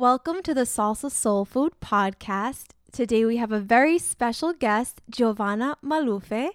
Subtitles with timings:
[0.00, 2.66] Welcome to the Salsa Soul Food podcast.
[2.92, 6.50] Today we have a very special guest, Giovanna Malufe.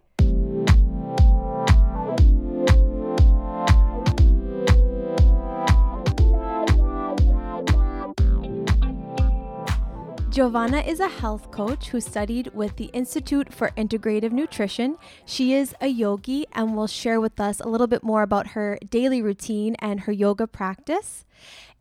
[10.30, 14.98] Giovanna is a health coach who studied with the Institute for Integrative Nutrition.
[15.26, 18.80] She is a yogi and will share with us a little bit more about her
[18.90, 21.26] daily routine and her yoga practice.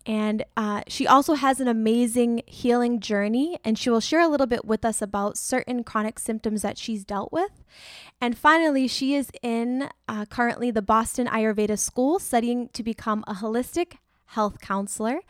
[0.05, 4.47] And uh, she also has an amazing healing journey, and she will share a little
[4.47, 7.63] bit with us about certain chronic symptoms that she's dealt with.
[8.21, 13.35] And finally, she is in uh, currently the Boston Ayurveda School studying to become a
[13.35, 13.99] holistic
[14.33, 15.21] health counselor.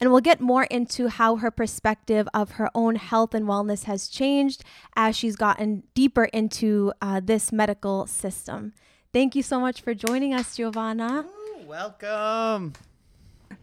[0.00, 4.08] And we'll get more into how her perspective of her own health and wellness has
[4.08, 4.64] changed
[4.96, 8.72] as she's gotten deeper into uh, this medical system.
[9.12, 11.26] Thank you so much for joining us, Giovanna.
[11.26, 12.72] Ooh, welcome.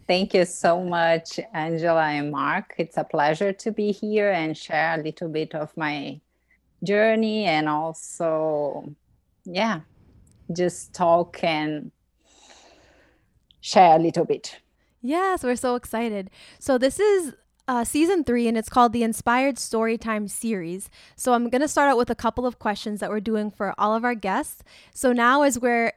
[0.10, 2.74] Thank you so much, Angela and Mark.
[2.80, 6.20] It's a pleasure to be here and share a little bit of my
[6.84, 8.96] journey and also,
[9.46, 9.82] yeah,
[10.52, 11.92] just talk and
[13.62, 14.60] share a little bit.
[15.04, 16.32] Yes, we're so excited.
[16.58, 17.36] So, this is
[17.68, 20.90] uh, season three, and it's called the Inspired Storytime series.
[21.18, 23.76] So, I'm going to start out with a couple of questions that we're doing for
[23.78, 24.64] all of our guests.
[24.92, 25.94] So, now as we're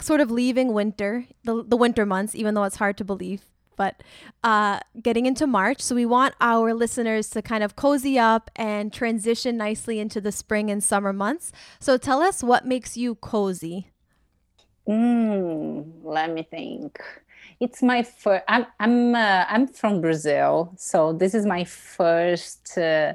[0.00, 3.42] sort of leaving winter, the, the winter months, even though it's hard to believe,
[3.76, 4.02] but
[4.42, 5.80] uh, getting into March.
[5.80, 10.32] So, we want our listeners to kind of cozy up and transition nicely into the
[10.32, 11.52] spring and summer months.
[11.78, 13.88] So, tell us what makes you cozy.
[14.88, 16.98] Mm, let me think
[17.60, 18.44] it's my first.
[18.48, 23.14] I'm I'm uh, I'm from Brazil, so this is my first uh,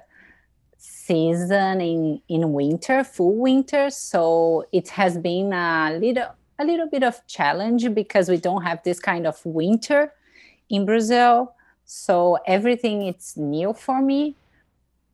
[0.77, 3.89] season in in winter, full winter.
[3.89, 8.81] So it has been a little a little bit of challenge because we don't have
[8.83, 10.13] this kind of winter
[10.71, 11.53] in Brazil.
[11.85, 14.35] So everything it's new for me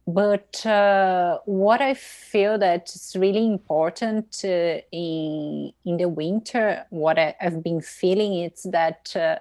[0.08, 7.20] but uh, what I feel that is really important uh, in in the winter, what
[7.20, 9.36] I, have been feeling is that uh,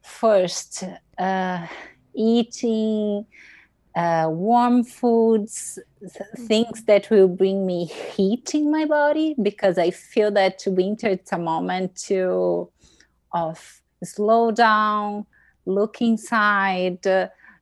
[0.00, 0.82] first
[1.18, 1.66] uh,
[2.14, 3.26] eating
[3.94, 5.78] uh, warm foods,
[6.38, 11.32] things that will bring me heat in my body, because I feel that winter it's
[11.32, 12.70] a moment to
[13.32, 15.26] of slow down,
[15.68, 17.06] look inside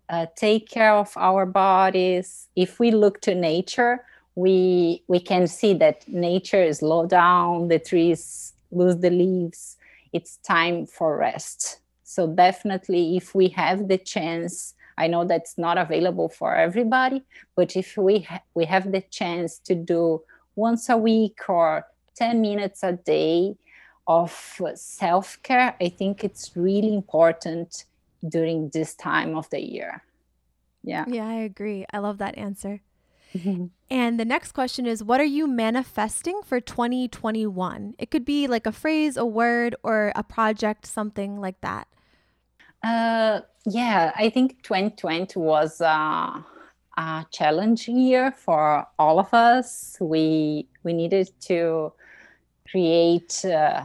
[0.09, 2.49] uh, take care of our bodies.
[2.55, 7.69] If we look to nature, we we can see that nature is low down.
[7.69, 9.77] The trees lose the leaves.
[10.13, 11.81] It's time for rest.
[12.05, 17.23] So definitely, if we have the chance, I know that's not available for everybody,
[17.57, 20.23] but if we ha- we have the chance to do
[20.55, 23.57] once a week or 10 minutes a day
[24.07, 24.33] of
[24.77, 27.85] self care, I think it's really important
[28.27, 30.03] during this time of the year.
[30.83, 31.05] Yeah.
[31.09, 31.85] Yeah, I agree.
[31.93, 32.81] I love that answer.
[33.89, 37.95] And the next question is What are you manifesting for 2021?
[37.99, 41.87] It could be like a phrase, a word, or a project, something like that.
[42.83, 46.43] Uh, yeah, I think 2020 was uh,
[46.97, 49.97] a challenging year for all of us.
[50.01, 51.93] We we needed to
[52.69, 53.85] create uh,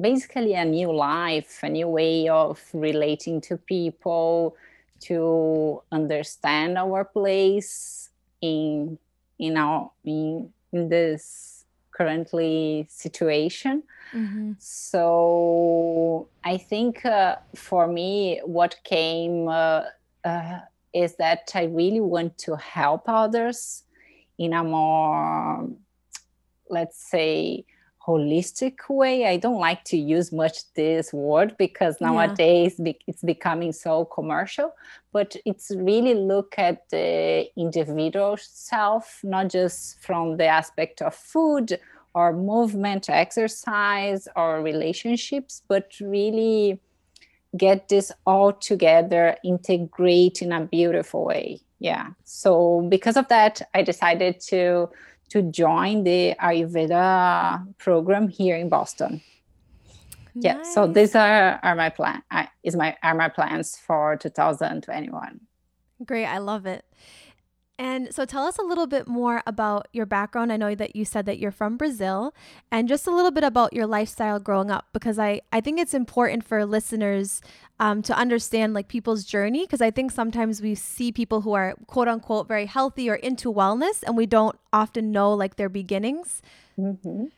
[0.00, 4.56] basically a new life, a new way of relating to people,
[5.00, 8.10] to understand our place
[8.40, 8.98] in
[9.38, 11.64] in our in, in this
[12.00, 13.82] currently situation.
[14.14, 14.52] Mm-hmm.
[14.58, 19.84] So I think uh, for me, what came uh,
[20.24, 20.60] uh,
[20.92, 23.84] is that I really want to help others
[24.38, 25.68] in a more,
[26.68, 27.64] let's say,
[28.10, 29.26] holistic way.
[29.26, 32.92] I don't like to use much this word because nowadays yeah.
[33.06, 34.74] it's becoming so commercial,
[35.12, 41.78] but it's really look at the individual self, not just from the aspect of food
[42.14, 46.80] or movement, exercise or relationships, but really
[47.56, 51.60] get this all together, integrate in a beautiful way.
[51.78, 52.10] Yeah.
[52.24, 54.90] So because of that, I decided to
[55.30, 59.22] to join the Ayurveda program here in Boston.
[60.34, 60.44] Nice.
[60.44, 62.22] Yeah, so these are, are my plan.
[62.30, 65.40] Uh, is my are my plans for 2021.
[66.04, 66.84] Great, I love it.
[67.80, 70.52] And so tell us a little bit more about your background.
[70.52, 72.34] I know that you said that you're from Brazil
[72.70, 75.94] and just a little bit about your lifestyle growing up because I, I think it's
[75.94, 77.40] important for listeners
[77.78, 81.74] um, to understand like people's journey because I think sometimes we see people who are
[81.86, 86.42] quote unquote very healthy or into wellness and we don't often know like their beginnings.
[86.78, 87.28] Mm-hmm.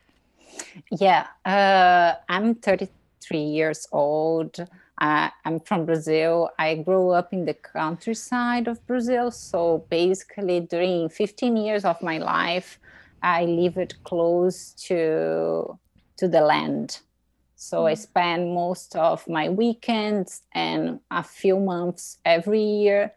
[0.91, 4.59] Yeah, uh, I'm 33 years old.
[4.99, 6.49] Uh, I'm from Brazil.
[6.59, 9.31] I grew up in the countryside of Brazil.
[9.31, 12.79] So basically, during 15 years of my life,
[13.21, 15.79] I lived close to
[16.17, 16.99] to the land.
[17.55, 17.97] So I mm.
[17.97, 23.13] spend most of my weekends and a few months every year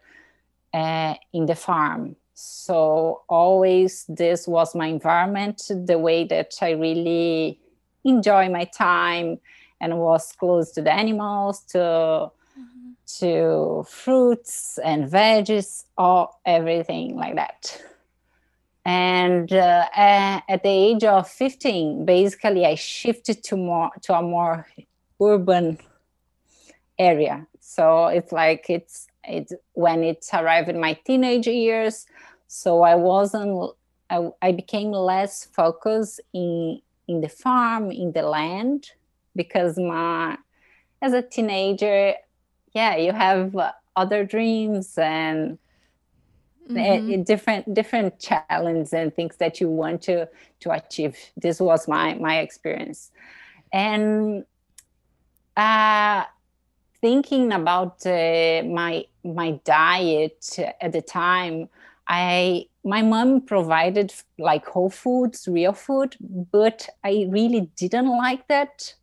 [0.73, 2.15] uh, in the farm.
[2.33, 7.59] So always this was my environment, the way that I really
[8.03, 9.39] enjoy my time
[9.79, 12.91] and was close to the animals, to mm-hmm.
[13.19, 17.81] to fruits and veggies, all everything like that.
[18.87, 24.65] And uh, at the age of 15, basically, I shifted to more to a more
[25.21, 25.77] urban
[26.97, 27.45] area.
[27.59, 32.05] So it's like it's it's when it's arrived in my teenage years.
[32.47, 33.71] So I wasn't.
[34.09, 38.91] I, I became less focused in in the farm, in the land,
[39.37, 40.37] because my
[41.01, 42.15] as a teenager,
[42.73, 43.55] yeah, you have
[43.95, 45.57] other dreams and
[46.69, 47.23] mm-hmm.
[47.23, 50.27] different different challenges and things that you want to
[50.59, 51.17] to achieve.
[51.37, 53.11] This was my my experience,
[53.71, 54.43] and
[55.55, 56.23] uh,
[57.01, 61.69] thinking about uh, my my diet at the time,
[62.07, 66.15] I my mom provided like whole foods, real food,
[66.51, 68.93] but I really didn't like that.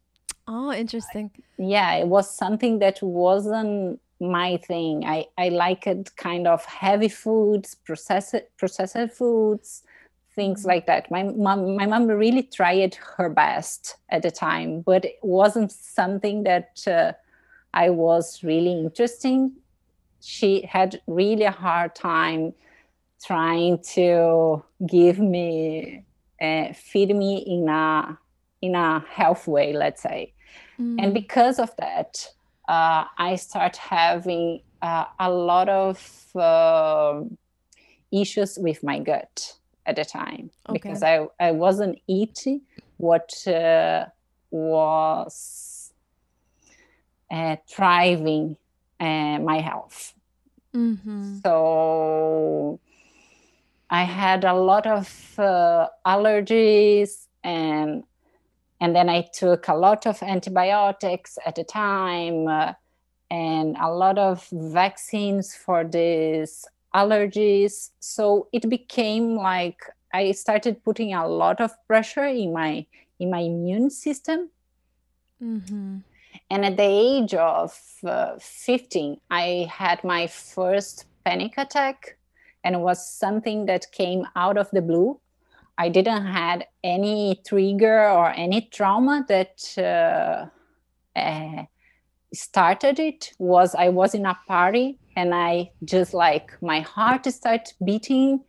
[0.47, 1.31] Oh, interesting.
[1.57, 5.05] Yeah, it was something that wasn't my thing.
[5.05, 9.83] I I liked kind of heavy foods, processed processed foods,
[10.35, 10.69] things mm-hmm.
[10.69, 11.11] like that.
[11.11, 16.45] My mom my mom really tried her best at the time, but it wasn't something
[16.45, 17.13] that uh,
[17.73, 19.53] I was really interesting.
[20.21, 22.55] She had really a hard time
[23.25, 26.05] trying to give me
[26.41, 28.19] uh, feed me in a
[28.61, 30.34] in a health way let's say
[30.79, 30.97] mm.
[31.03, 32.29] and because of that
[32.69, 37.23] uh, i start having uh, a lot of uh,
[38.13, 39.55] issues with my gut
[39.87, 40.73] at the time okay.
[40.73, 42.63] because I, I wasn't eating
[42.97, 44.07] what uh,
[44.51, 45.93] was
[47.31, 48.57] uh, thriving
[49.01, 50.15] uh, my health
[50.75, 51.39] mm-hmm.
[51.43, 52.81] so
[53.91, 58.03] I had a lot of uh, allergies and
[58.85, 62.75] and then I took a lot of antibiotics at the time uh,
[63.31, 67.93] and a lot of vaccines for these allergies.
[68.01, 69.81] So it became like
[70.13, 72.85] I started putting a lot of pressure in my
[73.19, 74.51] in my immune system.
[75.43, 75.99] Mm-hmm.
[76.51, 82.19] And at the age of uh, 15, I had my first panic attack
[82.63, 85.19] and it was something that came out of the blue
[85.79, 90.47] i didn't had any trigger or any trauma that uh,
[91.19, 91.65] uh,
[92.33, 93.33] started it.
[93.39, 98.41] Was i was in a party and i just like my heart started beating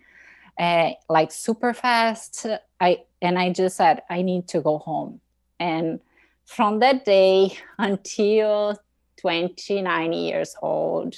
[0.60, 2.46] uh, like super fast.
[2.80, 5.22] I and i just said i need to go home.
[5.60, 6.00] And
[6.46, 8.78] from that day until
[9.18, 11.16] 29 years old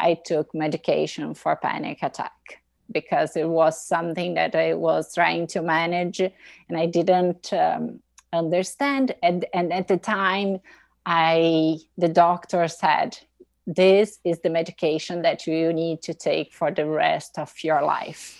[0.00, 5.62] I took medication for panic attack because it was something that I was trying to
[5.62, 8.00] manage and I didn't um,
[8.32, 9.14] understand.
[9.22, 10.60] And, and at the time,
[11.06, 13.18] I the doctor said,
[13.66, 18.36] "This is the medication that you need to take for the rest of your life."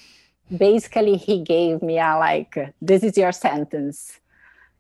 [0.55, 4.21] Basically, he gave me a like, "This is your sentence.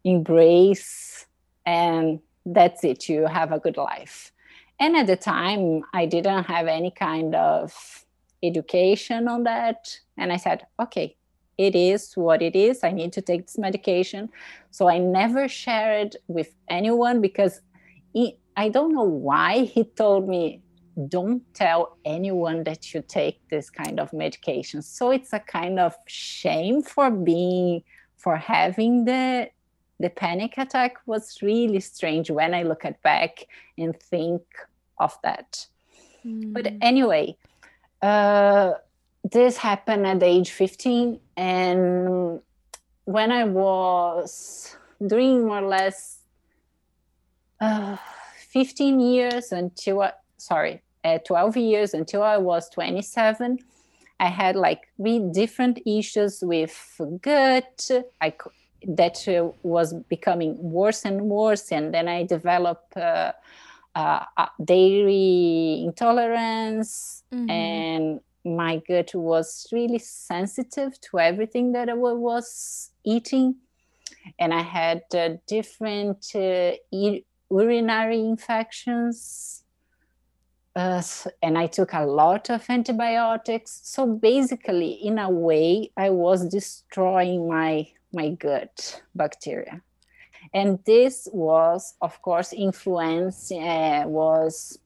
[0.04, 1.26] Embrace,
[1.64, 3.08] and that's it.
[3.08, 4.32] You have a good life."
[4.80, 8.04] and at the time i didn't have any kind of
[8.42, 11.16] education on that and i said okay
[11.57, 14.28] it is what it is i need to take this medication
[14.71, 17.61] so i never shared with anyone because
[18.12, 20.62] he, i don't know why he told me
[21.09, 25.95] don't tell anyone that you take this kind of medication so it's a kind of
[26.07, 27.83] shame for being
[28.16, 29.49] for having the
[30.00, 34.42] the panic attack was really strange when I look at back and think
[34.99, 35.66] of that.
[36.25, 36.52] Mm.
[36.52, 37.37] But anyway,
[38.02, 38.73] uh,
[39.25, 41.21] this happened at age 15.
[41.37, 42.40] And
[43.05, 46.19] when I was doing more or less
[47.61, 47.97] uh,
[48.50, 53.59] 15 years until, I, sorry, uh, 12 years until I was 27,
[54.21, 57.90] I had like three different issues with gut.
[58.21, 58.35] I
[58.87, 59.26] that
[59.62, 63.33] was becoming worse and worse, and then I developed uh,
[63.99, 67.50] uh, dairy intolerance mm-hmm.
[67.50, 73.57] and my gut was really sensitive to everything that I was eating.
[74.38, 76.73] And I had uh, different uh,
[77.50, 79.64] urinary infections.
[80.76, 81.02] Uh,
[81.43, 83.81] and I took a lot of antibiotics.
[83.83, 89.83] So basically, in a way, I was destroying my my gut bacteria,
[90.52, 94.78] and this was, of course, influence uh, was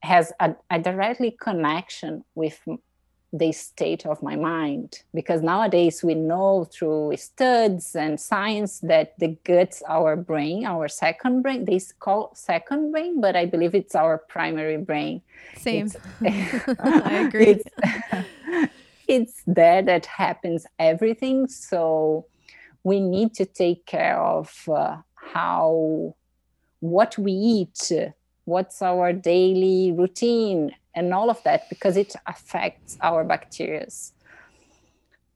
[0.00, 2.60] has a, a directly connection with
[3.32, 5.02] the state of my mind.
[5.12, 11.42] Because nowadays we know through studies and science that the gut's our brain our second
[11.42, 15.22] brain they call second brain but i believe it's our primary brain.
[15.56, 15.90] Same.
[16.20, 17.46] I agree.
[17.46, 17.64] it's,
[19.08, 21.48] it's there that happens everything.
[21.48, 22.26] So
[22.86, 26.14] we need to take care of uh, how
[26.78, 27.90] what we eat
[28.44, 33.88] what's our daily routine and all of that because it affects our bacteria.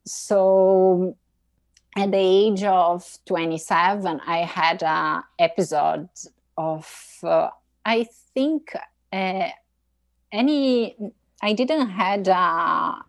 [0.07, 1.17] So
[1.97, 6.09] at the age of 27, I had an episode
[6.57, 6.87] of,
[7.25, 7.49] uh,
[7.85, 8.77] I think,
[9.13, 9.49] uh,
[10.31, 10.97] any,
[11.43, 13.05] I didn't had a,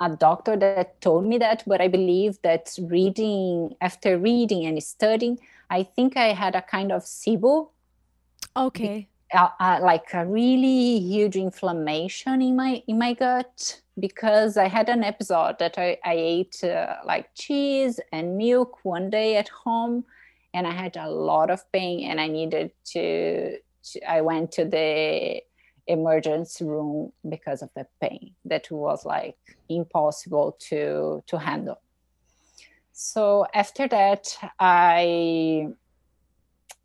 [0.00, 5.38] a doctor that told me that, but I believe that reading, after reading and studying,
[5.70, 7.68] I think I had a kind of SIBO.
[8.56, 14.68] Okay uh, uh, like a really huge inflammation in my in my gut because I
[14.68, 19.48] had an episode that I, I ate uh, like cheese and milk one day at
[19.48, 20.04] home,
[20.54, 23.58] and I had a lot of pain, and I needed to.
[23.58, 25.42] to I went to the
[25.86, 29.36] emergency room because of the pain that was like
[29.68, 31.80] impossible to to handle.
[32.92, 35.68] So after that, I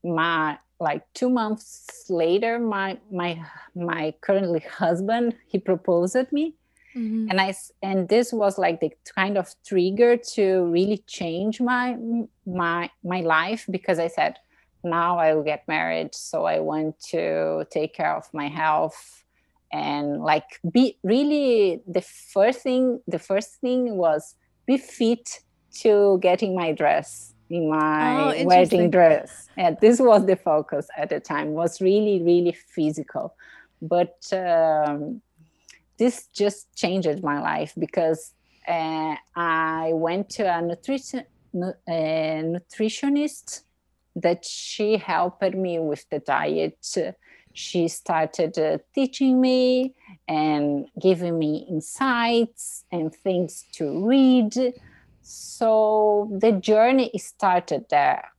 [0.04, 3.40] my like two months later my my
[3.76, 6.56] my currently husband he proposed me
[6.96, 7.28] mm-hmm.
[7.30, 7.54] and i
[7.84, 11.96] and this was like the kind of trigger to really change my
[12.46, 14.38] my my life because i said
[14.84, 19.24] now i will get married so i want to take care of my health
[19.72, 24.36] and like be really the first thing the first thing was
[24.66, 29.48] be fit to getting my dress in my oh, wedding dress.
[29.58, 31.52] And this was the focus at the time.
[31.52, 33.36] Was really really physical,
[33.82, 35.22] but um,
[35.98, 38.34] this just changed my life because
[38.68, 43.64] uh, I went to a nutrition a nutritionist
[44.16, 46.78] that she helped me with the diet.
[47.54, 49.94] She started uh, teaching me
[50.28, 54.74] and giving me insights and things to read.
[55.22, 58.30] So the journey started there.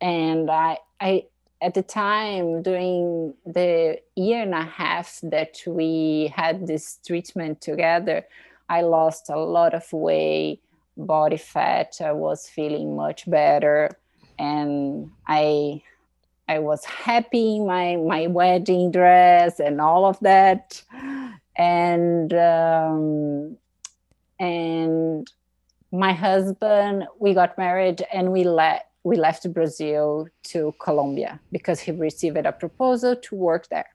[0.00, 1.24] And i i
[1.62, 8.24] at the time during the year and a half that we had this treatment together
[8.68, 10.62] i lost a lot of weight
[10.96, 13.90] body fat i was feeling much better
[14.40, 15.82] and i
[16.48, 20.82] i was happy in my my wedding dress and all of that.
[21.56, 23.58] And um,
[24.38, 25.30] and
[25.92, 31.90] my husband we got married and we let we left brazil to colombia because he
[31.92, 33.90] received a proposal to work there.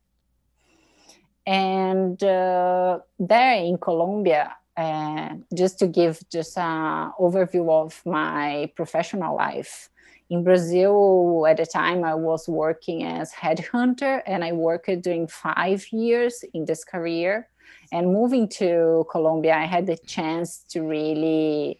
[1.47, 9.35] And uh, there in colombia uh, just to give just an overview of my professional
[9.35, 9.89] life
[10.29, 15.85] in brazil at the time i was working as headhunter and i worked during five
[15.91, 17.47] years in this career
[17.91, 21.79] and moving to colombia i had the chance to really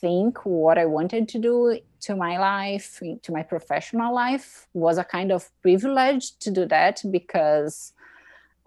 [0.00, 5.04] think what I wanted to do to my life, to my professional life, was a
[5.04, 7.92] kind of privilege to do that because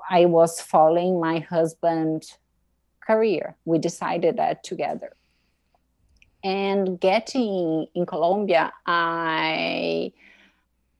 [0.09, 2.37] I was following my husband's
[2.99, 3.55] career.
[3.65, 5.13] We decided that together.
[6.43, 10.11] And getting in Colombia, I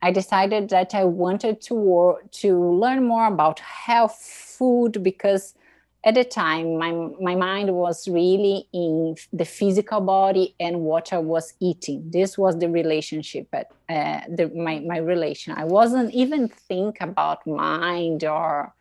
[0.02, 5.56] I decided that I wanted to work, to learn more about health food because
[6.04, 11.18] at the time my, my mind was really in the physical body and what i
[11.18, 12.04] was eating.
[12.10, 15.54] This was the relationship at uh, the, my, my relation.
[15.56, 18.74] I wasn't even think about mind or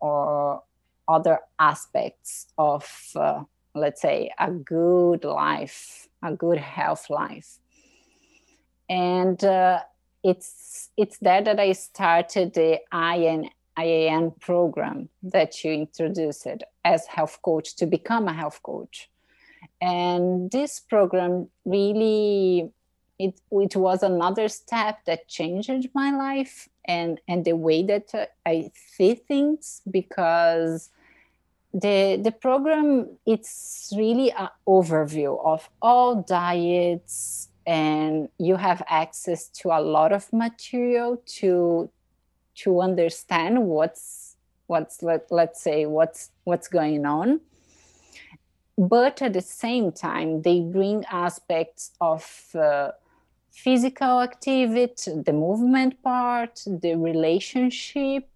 [0.00, 0.62] or
[1.08, 2.84] other aspects of
[3.16, 3.42] uh,
[3.78, 7.58] let's say a good life a good health life
[8.90, 9.80] and uh,
[10.24, 16.48] it's it's there that i started the IN, IAN program that you introduced
[16.84, 19.08] as health coach to become a health coach.
[19.80, 22.70] And this program really
[23.18, 28.70] it, it was another step that changed my life and, and the way that I
[28.74, 30.90] see things because
[31.74, 39.68] the the program it's really an overview of all diets and you have access to
[39.68, 41.90] a lot of material to
[42.54, 47.40] to understand what's what's let, let's say what's what's going on.
[48.78, 52.92] But at the same time they bring aspects of uh,
[53.50, 58.28] physical activity the movement part the relationship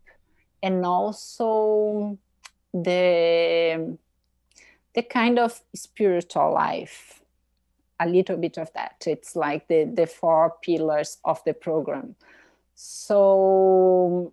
[0.62, 2.19] and also
[2.73, 3.99] the
[4.95, 7.23] the kind of spiritual life
[8.00, 9.05] a little bit of that.
[9.07, 12.17] It's like the the four pillars of the program.
[12.75, 14.33] So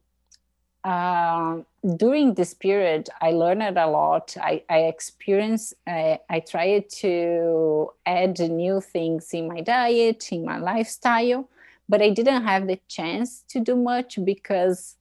[0.83, 1.57] uh,
[1.97, 4.35] during this period i learned a lot.
[4.41, 10.57] I, I experienced I, I tried to add new things in my diet in my
[10.57, 11.49] lifestyle
[11.87, 14.95] but i didn't have the chance to do much because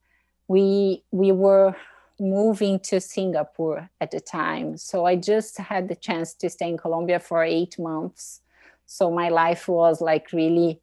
[0.48, 1.74] we we were
[2.20, 4.76] moving to Singapore at the time.
[4.76, 8.40] So I just had the chance to stay in Colombia for eight months.
[8.86, 10.80] So my life was like really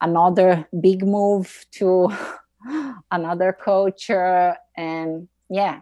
[0.00, 2.12] another big move to
[3.10, 5.80] another culture and yeah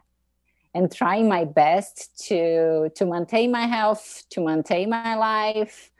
[0.74, 5.90] and trying my best to to maintain my health to maintain my life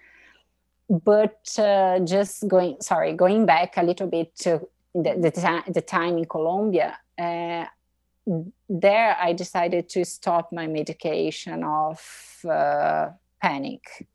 [0.88, 4.60] but uh, just going sorry going back a little bit to
[4.94, 7.64] the, the, the time in colombia uh,
[8.68, 12.00] there I decided to stop my medication of
[12.48, 14.08] uh, panic.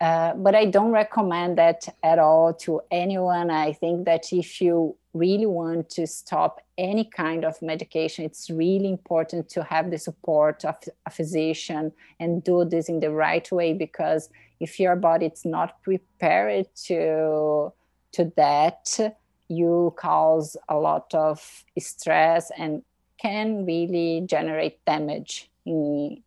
[0.00, 3.50] Uh, but I don't recommend that at all to anyone.
[3.50, 8.90] I think that if you really want to stop any kind of medication, it's really
[8.90, 10.76] important to have the support of
[11.06, 14.28] a physician and do this in the right way because
[14.60, 17.72] if your body is not prepared to
[18.12, 19.16] to that,
[19.56, 22.82] you cause a lot of stress and
[23.18, 26.22] can really generate damage in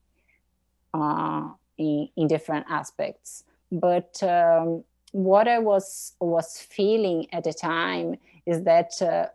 [0.94, 3.44] uh, in, in, different aspects.
[3.72, 8.16] But um, what I was was feeling at the time
[8.46, 9.28] is that uh,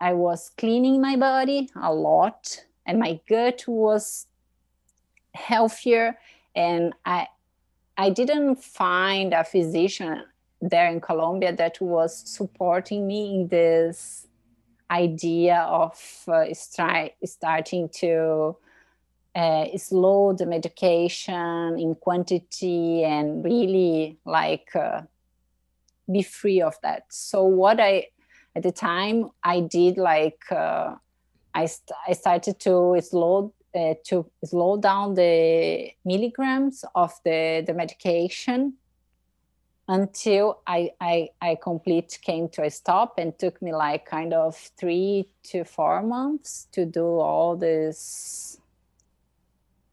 [0.00, 4.26] I was cleaning my body a lot, and my gut was
[5.34, 6.18] healthier,
[6.54, 7.26] and I
[7.96, 10.22] I didn't find a physician
[10.60, 14.26] there in Colombia that was supporting me in this
[14.90, 15.92] idea of
[16.28, 18.56] uh, stri- starting to
[19.34, 25.02] uh, slow the medication in quantity and really like uh,
[26.10, 27.04] be free of that.
[27.10, 28.08] So what I
[28.56, 30.94] at the time I did like uh,
[31.54, 37.74] I st- I started to slow uh, to slow down the milligrams of the the
[37.74, 38.74] medication
[39.88, 44.54] until I, I I complete came to a stop and took me like kind of
[44.78, 48.58] three to four months to do all this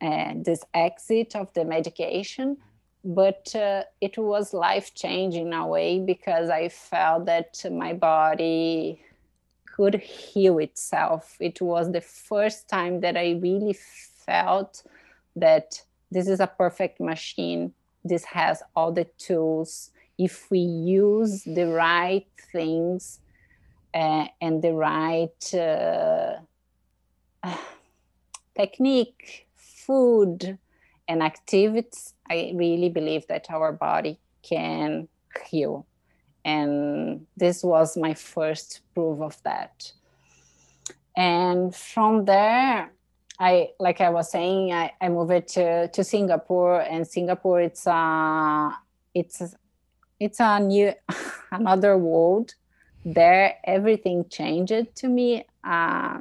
[0.02, 2.58] and uh, this exit of the medication
[3.06, 9.00] but uh, it was life changing in a way because I felt that my body
[9.76, 11.38] could heal itself.
[11.40, 13.78] It was the first time that I really
[14.26, 14.84] felt
[15.36, 17.74] that this is a perfect machine
[18.06, 19.91] this has all the tools.
[20.18, 23.20] If we use the right things
[23.94, 26.36] uh, and the right uh,
[28.56, 30.58] technique food
[31.08, 35.08] and activities i really believe that our body can
[35.50, 35.86] heal.
[36.44, 39.91] And this was my first proof of that.
[41.18, 42.91] And from there
[43.39, 48.71] I like I was saying, I, I moved to, to Singapore, and Singapore it's a
[49.13, 49.41] it's
[50.19, 50.93] it's a new
[51.52, 52.56] another world.
[53.04, 55.45] There, everything changed to me.
[55.63, 56.19] Uh,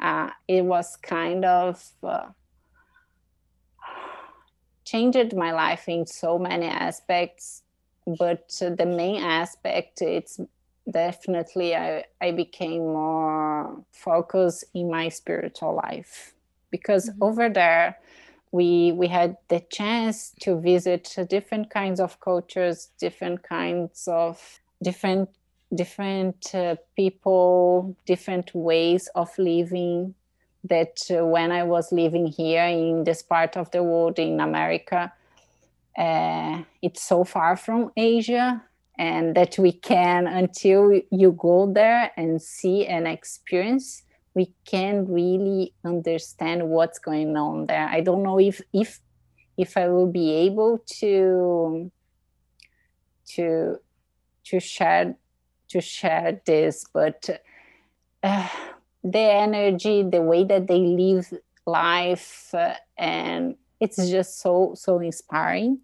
[0.00, 2.28] uh, it was kind of uh,
[4.84, 7.62] changed my life in so many aspects,
[8.18, 10.40] but the main aspect it's
[10.90, 16.32] definitely I, I became more focused in my spiritual life
[16.70, 17.22] because mm-hmm.
[17.22, 17.96] over there
[18.52, 25.28] we we had the chance to visit different kinds of cultures different kinds of different
[25.74, 30.14] different uh, people different ways of living
[30.64, 35.12] that uh, when i was living here in this part of the world in america
[35.98, 38.62] uh, it's so far from asia
[38.98, 44.02] and that we can until you go there and see and experience
[44.36, 47.88] we can really understand what's going on there.
[47.88, 49.00] I don't know if if
[49.56, 51.90] if i will be able to
[53.26, 53.78] to
[54.44, 55.16] to share
[55.68, 57.28] to share this but
[58.22, 58.48] uh,
[59.02, 61.32] the energy the way that they live
[61.66, 65.78] life uh, and it's just so so inspiring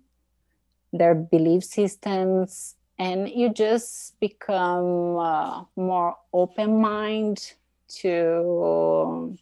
[0.92, 7.54] their belief systems and you just become uh, more open mind
[8.00, 9.36] to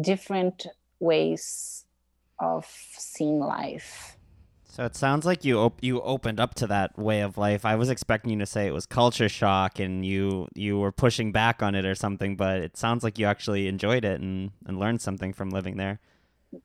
[0.00, 0.66] different
[1.00, 1.84] ways
[2.38, 4.16] of seeing life
[4.72, 7.66] so it sounds like you op- you opened up to that way of life.
[7.66, 11.30] I was expecting you to say it was culture shock and you you were pushing
[11.30, 14.78] back on it or something, but it sounds like you actually enjoyed it and, and
[14.78, 16.00] learned something from living there.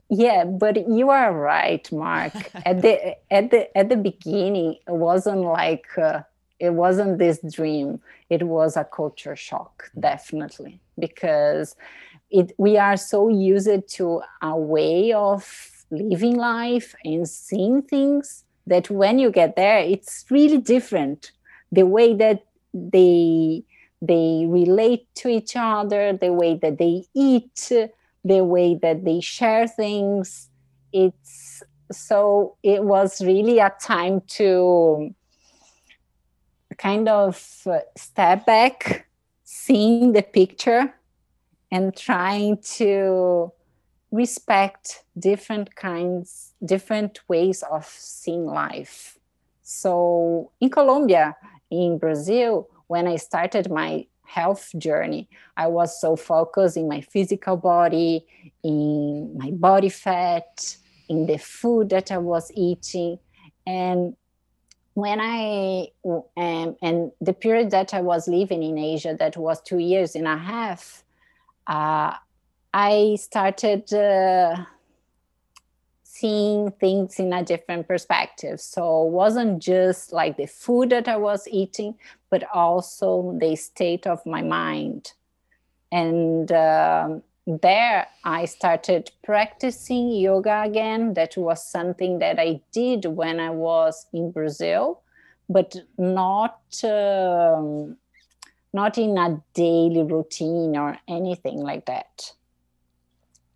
[0.10, 2.32] Yeah, but you are right, Mark.
[2.65, 6.21] at the at the at the beginning, it wasn't like uh,
[6.60, 8.00] it wasn't this dream.
[8.30, 10.02] It was a culture shock, mm.
[10.02, 11.76] definitely, because
[12.30, 18.89] it we are so used to a way of living life and seeing things that
[18.89, 21.32] when you get there it's really different
[21.72, 23.63] the way that they
[24.02, 27.72] they relate to each other the way that they eat
[28.26, 30.50] the way that they share things
[30.91, 35.13] it's so it was really a time to
[36.78, 39.08] kind of uh, step back
[39.44, 40.94] seeing the picture
[41.72, 43.52] and trying to
[44.12, 49.18] respect different kinds, different ways of seeing life.
[49.62, 51.36] So in Colombia,
[51.70, 57.58] in Brazil, when I started my health journey, I was so focused in my physical
[57.58, 58.26] body,
[58.63, 60.78] in my body fat,
[61.10, 63.20] in the food that I was eating.
[63.66, 64.16] And
[64.97, 69.77] when I, um, and the period that I was living in Asia, that was two
[69.77, 71.03] years and a half,
[71.67, 72.15] uh,
[72.73, 74.55] I started uh,
[76.01, 78.60] seeing things in a different perspective.
[78.60, 81.93] So it wasn't just like the food that I was eating,
[82.31, 85.13] but also the state of my mind.
[85.91, 91.13] And um, there I started practicing yoga again.
[91.13, 95.01] That was something that I did when I was in Brazil,
[95.49, 96.60] but not.
[96.83, 97.97] Um,
[98.73, 102.31] not in a daily routine or anything like that.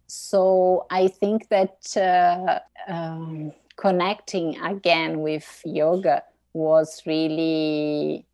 [0.07, 2.59] So I think that uh,
[2.91, 6.23] um, connecting again with yoga
[6.53, 8.25] was really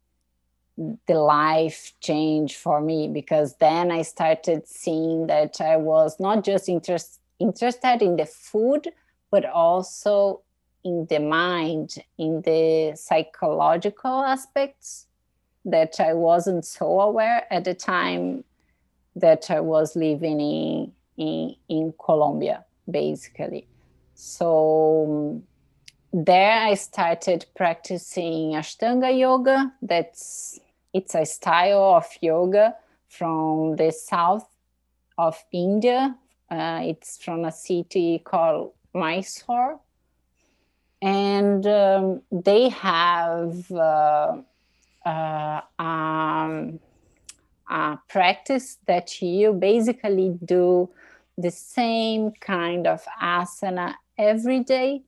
[0.77, 6.69] the life change for me because then I started seeing that I was not just
[6.69, 8.89] interest, interested in the food,
[9.31, 10.41] but also
[10.83, 15.07] in the mind, in the psychological aspects
[15.65, 18.43] that I wasn't so aware at the time
[19.15, 23.67] that I was living in in, in Colombia, basically.
[24.13, 25.41] So
[26.13, 29.73] there I started practicing Ashtanga yoga.
[29.81, 30.59] That's
[30.97, 32.75] it's a style of yoga
[33.07, 34.47] from the south
[35.17, 36.15] of India.
[36.49, 39.79] Uh, it's from a city called Mysore.
[41.01, 44.37] And um, they have uh,
[45.05, 46.79] uh, um,
[47.69, 50.89] a practice that you basically do
[51.37, 55.03] the same kind of asana every day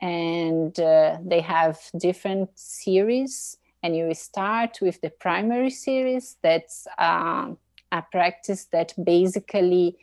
[0.00, 7.46] and uh, they have different series and you start with the primary series that's uh,
[7.92, 9.96] a practice that basically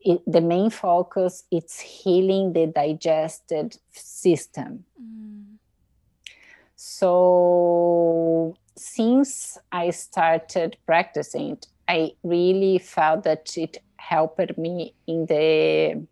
[0.00, 5.44] it, the main focus is healing the digested system mm.
[6.76, 16.02] so since i started practicing it i really felt that it helped me in the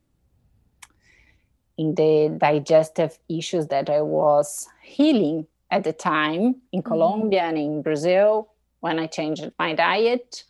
[1.79, 6.89] in the digestive issues that I was healing at the time in mm-hmm.
[6.89, 8.49] Colombia and in Brazil
[8.81, 10.45] when I changed my diet.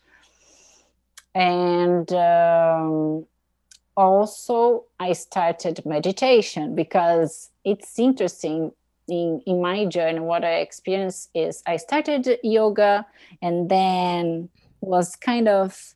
[1.34, 3.24] And um,
[3.96, 8.72] also, I started meditation because it's interesting
[9.08, 10.20] in, in my journey.
[10.20, 13.06] What I experienced is I started yoga
[13.40, 15.94] and then was kind of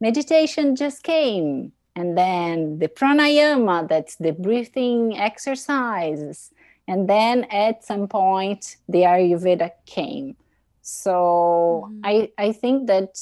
[0.00, 6.50] meditation just came and then the pranayama that's the breathing exercises
[6.86, 10.36] and then at some point the ayurveda came
[10.82, 12.00] so mm-hmm.
[12.04, 13.18] i i think that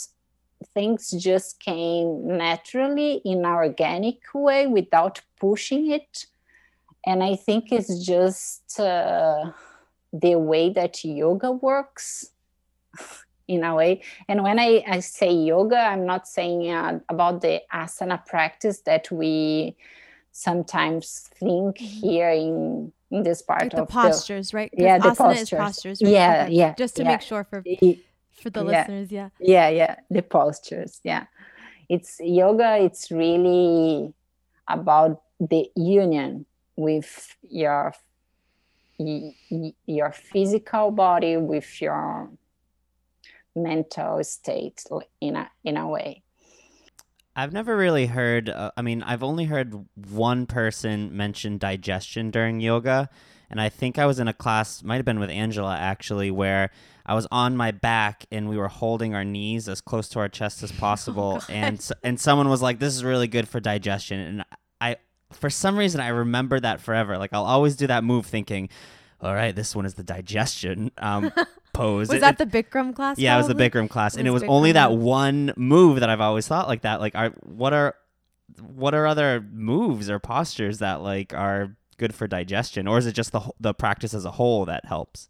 [0.75, 6.27] things just came naturally in an organic way without pushing it
[7.07, 9.51] and i think it's just uh,
[10.12, 12.31] the way that yoga works
[13.48, 14.03] in a way.
[14.29, 19.11] And when I, I say yoga, I'm not saying uh, about the asana practice that
[19.11, 19.77] we
[20.33, 21.85] sometimes think mm-hmm.
[21.85, 24.70] here in in this part like of the postures, the, right?
[24.72, 25.51] Yeah, the postures.
[25.51, 26.11] postures right?
[26.11, 26.55] Yeah, okay.
[26.55, 26.75] yeah.
[26.75, 27.09] Just to yeah.
[27.11, 27.62] make sure for
[28.42, 28.79] for the yeah.
[28.79, 29.29] listeners, yeah.
[29.38, 31.01] Yeah, yeah, the postures.
[31.05, 31.27] Yeah,
[31.88, 32.79] it's yoga.
[32.79, 34.14] It's really
[34.66, 36.46] about the union
[36.77, 37.94] with your
[38.98, 42.31] your physical body with your
[43.55, 44.85] mental state
[45.20, 46.22] in a in a way
[47.34, 48.48] I've never really heard.
[48.48, 53.08] Uh, I mean, I've only heard one person mention digestion during yoga,
[53.50, 56.70] and I think I was in a class, might have been with Angela actually, where
[57.06, 60.28] I was on my back and we were holding our knees as close to our
[60.28, 64.20] chest as possible, oh, and and someone was like, "This is really good for digestion,"
[64.20, 64.44] and
[64.80, 64.96] I,
[65.32, 67.16] for some reason, I remember that forever.
[67.16, 68.68] Like I'll always do that move, thinking,
[69.20, 71.32] "All right, this one is the digestion." Um,
[71.72, 72.08] pose.
[72.08, 73.18] was it, that the Bikram class?
[73.18, 73.44] Yeah, probably?
[73.44, 76.11] it was the Bikram class, it and it was Bikram only that one move that
[76.11, 77.00] I've always thought like that.
[77.00, 77.94] Like, are what are
[78.61, 83.12] what are other moves or postures that like are good for digestion, or is it
[83.12, 85.28] just the the practice as a whole that helps?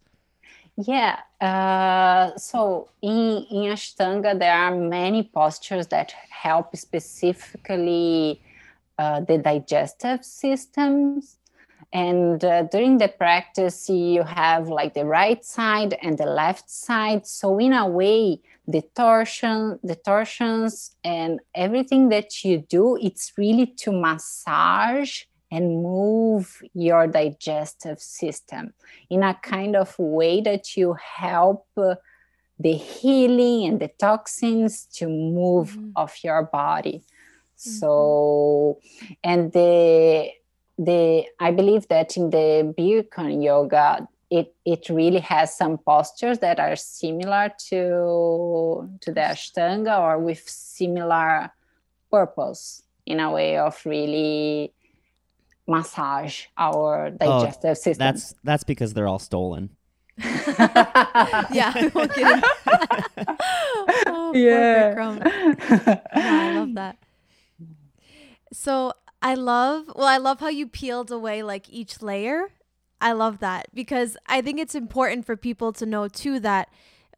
[0.75, 1.19] Yeah.
[1.39, 8.41] Uh, so in in Ashtanga, there are many postures that help specifically
[8.97, 11.37] uh, the digestive systems
[11.93, 17.25] and uh, during the practice you have like the right side and the left side
[17.25, 23.67] so in a way the torsion the torsions and everything that you do it's really
[23.67, 28.73] to massage and move your digestive system
[29.11, 31.93] in a kind of way that you help uh,
[32.59, 35.91] the healing and the toxins to move mm-hmm.
[35.95, 37.69] off your body mm-hmm.
[37.69, 38.79] so
[39.23, 40.27] and the
[40.77, 46.59] the I believe that in the Bikram yoga, it it really has some postures that
[46.59, 51.51] are similar to to the Ashtanga or with similar
[52.09, 54.73] purpose in a way of really
[55.67, 57.99] massage our digestive oh, system.
[57.99, 59.69] That's that's because they're all stolen.
[60.17, 61.73] yeah,
[64.07, 64.93] oh, yeah.
[66.13, 66.97] I love that.
[68.51, 72.49] So I love, well, I love how you peeled away like each layer.
[72.99, 76.69] I love that because I think it's important for people to know too that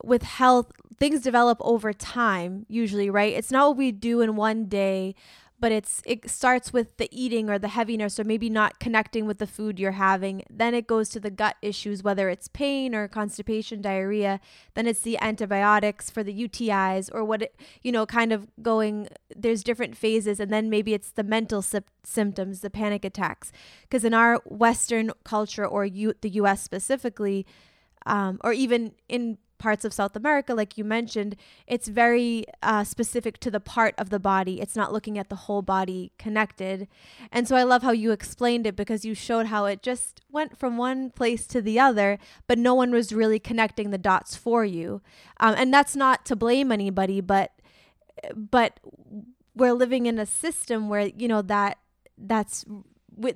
[0.04, 3.34] with health, things develop over time, usually, right?
[3.34, 5.16] It's not what we do in one day
[5.60, 9.38] but it's it starts with the eating or the heaviness or maybe not connecting with
[9.38, 10.44] the food you're having.
[10.50, 14.40] Then it goes to the gut issues whether it's pain or constipation diarrhea.
[14.74, 19.08] Then it's the antibiotics for the UTIs or what it, you know kind of going
[19.36, 20.40] there's different phases.
[20.40, 21.64] And then maybe it's the mental
[22.04, 23.52] symptoms the panic attacks.
[23.84, 27.46] Because in our western culture or the US specifically
[28.06, 31.36] um, or even in parts of South America, like you mentioned,
[31.68, 34.62] it's very uh, specific to the part of the body.
[34.62, 36.88] It's not looking at the whole body connected.
[37.32, 40.58] And so I love how you explained it because you showed how it just went
[40.58, 44.66] from one place to the other, but no one was really connecting the dots for
[44.66, 45.02] you.
[45.40, 47.52] Um, and that's not to blame anybody, but
[48.36, 48.80] but
[49.56, 51.78] we're living in a system where you know that
[52.18, 52.66] that's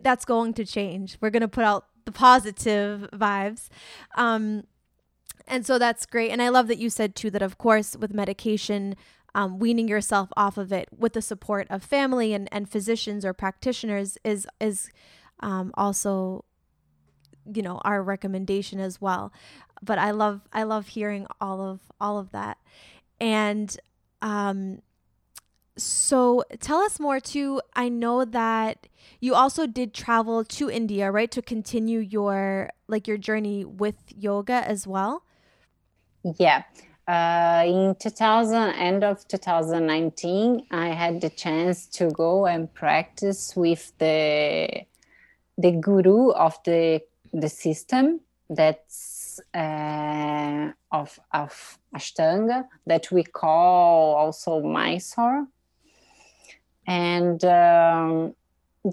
[0.02, 1.18] that's going to change.
[1.22, 3.70] We're going to put out the positive vibes.
[4.16, 4.64] Um,
[5.50, 6.32] and so that's great.
[6.32, 8.96] And I love that you said too that, of course, with medication,
[9.36, 13.34] um, weaning yourself off of it with the support of family and, and physicians or
[13.34, 14.90] practitioners is is
[15.42, 16.46] um, also
[17.52, 19.34] you know our recommendation as well.
[19.82, 22.58] But i love i love hearing all of all of that.
[23.20, 23.76] And
[24.22, 24.82] um
[25.78, 27.62] so tell us more too.
[27.74, 28.88] I know that
[29.22, 34.68] you also did travel to india right to continue your like your journey with yoga
[34.68, 35.24] as well
[36.24, 36.64] yeah.
[37.08, 43.92] Uh, in 2000, end of 2019, I had the chance to go and practice with
[43.98, 44.86] the
[45.58, 47.02] the guru of the
[47.34, 55.48] the system that's uh, of of Ashtanga that we call also Mysore,
[56.86, 58.36] and um,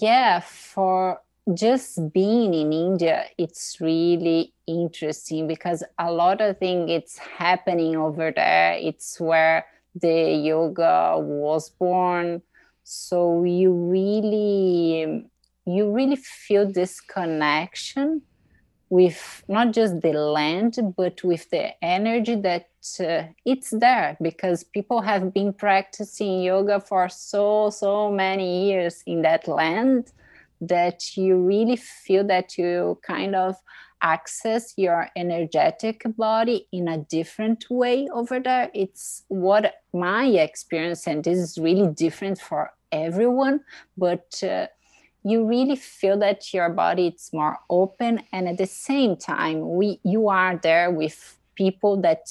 [0.00, 1.20] yeah, for
[1.54, 8.32] just being in India, it's really interesting because a lot of things it's happening over
[8.34, 8.72] there.
[8.74, 12.42] It's where the yoga was born.
[12.82, 15.26] So you really
[15.66, 18.22] you really feel this connection
[18.88, 22.68] with not just the land but with the energy that
[23.00, 29.22] uh, it's there because people have been practicing yoga for so so many years in
[29.22, 30.12] that land
[30.60, 33.56] that you really feel that you kind of
[34.02, 38.70] access your energetic body in a different way over there.
[38.74, 43.60] It's what my experience, and this is really different for everyone,
[43.96, 44.66] but uh,
[45.24, 49.98] you really feel that your body is more open, and at the same time, we
[50.04, 52.26] you are there with people that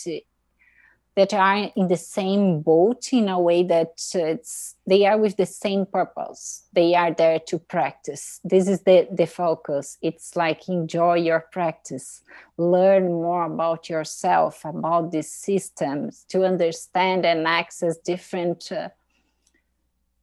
[1.15, 5.45] that are in the same boat in a way that it's they are with the
[5.45, 6.63] same purpose.
[6.73, 8.41] They are there to practice.
[8.43, 9.97] This is the the focus.
[10.01, 12.21] It's like enjoy your practice.
[12.57, 18.89] Learn more about yourself about these systems to understand and access different uh,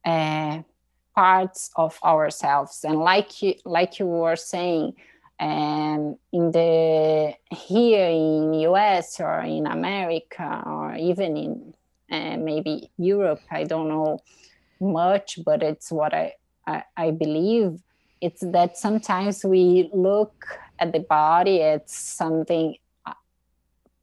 [0.05, 0.61] uh,
[1.15, 2.83] parts of ourselves.
[2.83, 4.93] And like you like you were saying
[5.39, 11.73] and in the here in us or in america or even in
[12.11, 14.19] uh, maybe europe i don't know
[14.83, 16.33] much but it's what I,
[16.67, 17.79] I, I believe.
[18.21, 20.45] It's that sometimes we look
[20.79, 23.13] at the body it's something uh,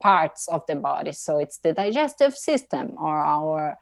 [0.03, 1.13] parts of the body.
[1.13, 3.79] So it's the digestive system or our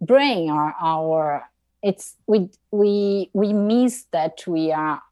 [0.00, 1.48] brain or our
[1.82, 5.02] it's we we we miss that we are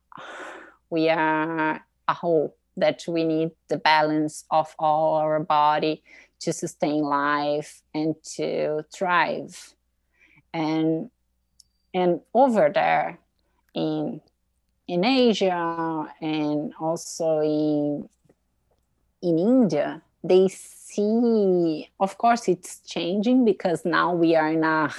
[0.90, 6.02] we are a whole that we need the balance of all our body
[6.40, 9.74] to sustain life and to thrive.
[10.52, 11.10] And
[11.94, 13.18] and over there
[13.74, 14.20] in
[14.86, 18.08] in asia and also in
[19.22, 24.90] in india they see of course it's changing because now we are in a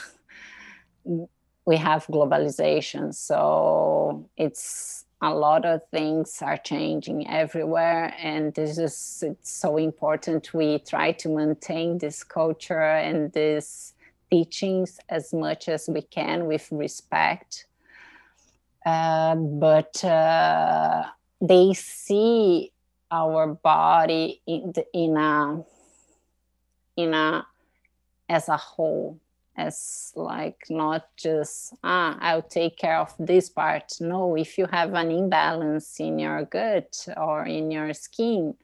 [1.65, 3.13] we have globalization.
[3.13, 10.54] So it's a lot of things are changing everywhere and this is it's so important
[10.54, 13.94] we try to maintain this culture and these
[14.32, 17.66] teachings as much as we can with respect.
[18.86, 21.04] Uh, but uh,
[21.40, 22.72] they see
[23.12, 25.64] our body in, in a
[26.96, 27.46] in a
[28.30, 29.20] as a whole
[29.67, 33.89] as like not just ah i'll take care of this part.
[34.00, 38.56] No if you have an imbalance in your gut or in your skin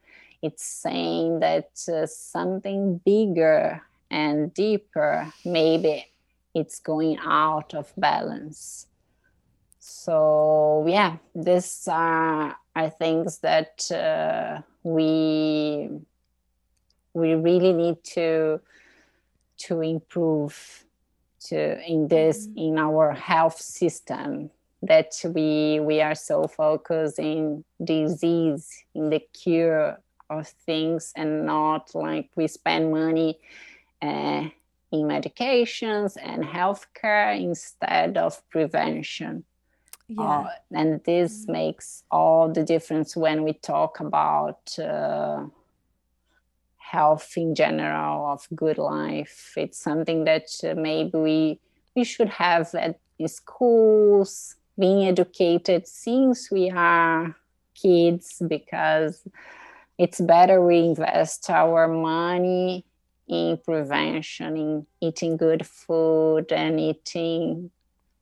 [0.42, 6.06] it's saying that uh, something bigger and deeper maybe
[6.54, 8.88] it's going out of balance.
[9.80, 15.90] So yeah these are, are things that uh, we
[17.14, 18.62] we really need to
[19.58, 20.86] to improve
[21.40, 22.60] to in this mm-hmm.
[22.60, 24.50] in our health system
[24.82, 31.94] that we we are so focused in disease in the cure of things and not
[31.96, 33.40] like we spend money
[34.02, 34.44] uh,
[34.92, 39.44] in medications and healthcare instead of prevention
[40.10, 40.22] yeah.
[40.22, 41.52] Uh, and this mm-hmm.
[41.52, 45.46] makes all the difference when we talk about uh,
[46.92, 49.54] health in general of good life.
[49.58, 51.60] It's something that uh, maybe we
[51.96, 57.36] we should have at schools being educated since we are
[57.74, 59.24] kids because
[59.98, 62.86] it's better we invest our money
[63.28, 67.72] in prevention in eating good food and eating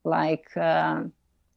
[0.04, 1.04] like uh,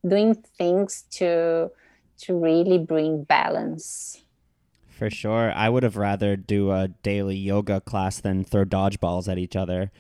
[0.07, 1.71] doing things to
[2.19, 4.21] to really bring balance
[4.99, 5.53] for sure.
[5.53, 9.93] I would have rather do a daily yoga class than throw dodgeballs at each other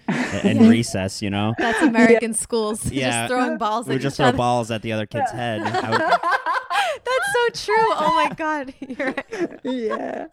[0.42, 1.54] in recess, you know?
[1.56, 2.36] That's American yeah.
[2.36, 2.90] schools.
[2.90, 3.10] Yeah.
[3.10, 4.36] Just throwing balls we just throw other.
[4.36, 5.62] balls at the other kid's head.
[5.62, 5.72] Would...
[5.72, 7.92] That's so true.
[7.94, 8.74] Oh my God.
[8.80, 9.60] You're right.
[9.64, 10.26] Yeah.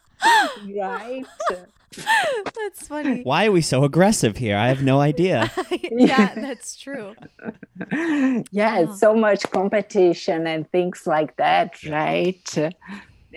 [0.67, 1.25] Right.
[2.56, 3.21] That's funny.
[3.21, 4.58] Why are we so aggressive here?
[4.58, 5.51] I have no idea.
[5.91, 7.15] yeah, that's true.
[8.51, 8.95] Yeah, oh.
[8.95, 12.73] so much competition and things like that, right?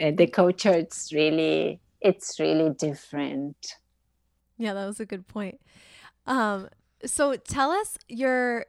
[0.01, 3.75] Uh, the culture it's really it's really different.
[4.57, 5.61] Yeah that was a good point.
[6.27, 6.69] Um
[7.05, 8.67] so tell us your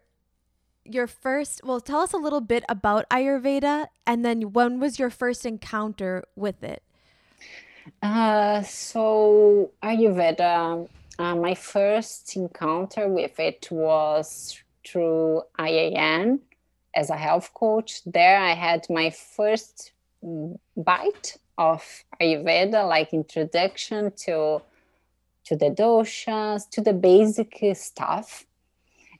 [0.86, 5.10] your first well tell us a little bit about ayurveda and then when was your
[5.10, 6.84] first encounter with it?
[8.02, 10.88] Uh so ayurveda
[11.20, 16.40] uh, my first encounter with it was through IIN
[16.96, 18.02] as a health coach.
[18.06, 19.92] There i had my first
[20.76, 21.84] bite of
[22.22, 24.62] Ayurveda, like introduction to
[25.46, 28.46] to the doshas, to the basic stuff,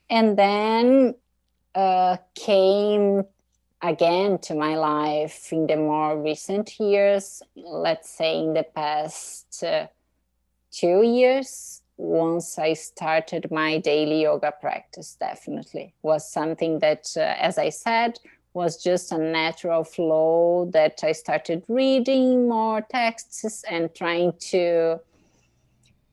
[0.08, 1.14] and then
[1.74, 3.24] uh, came
[3.82, 7.42] again to my life in the more recent years.
[7.56, 9.86] Let's say in the past uh,
[10.70, 17.58] two years, once I started my daily yoga practice, definitely was something that, uh, as
[17.58, 18.18] I said,
[18.52, 25.00] was just a natural flow that I started reading more texts and trying to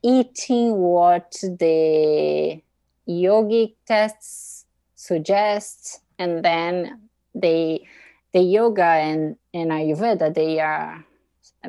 [0.03, 2.61] eating what the
[3.07, 4.65] yogic texts
[4.95, 6.01] suggest.
[6.19, 7.87] And then they
[8.33, 11.03] the yoga and, and ayurveda they are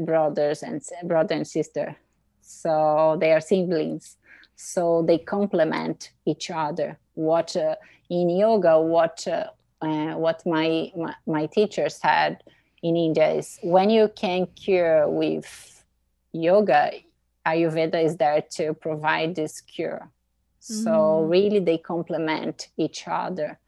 [0.01, 1.97] brothers and brother and sister.
[2.43, 4.17] So they are siblings.
[4.57, 6.99] So they complement each other.
[7.15, 7.77] What uh,
[8.11, 9.47] in yoga what uh,
[9.81, 12.43] uh, what my, my my teacher said
[12.83, 15.85] in india is when you can cure with
[16.33, 16.91] yoga
[17.47, 20.11] ayurveda is there to provide this cure.
[20.61, 21.31] So mm.
[21.31, 23.59] really they complement each other.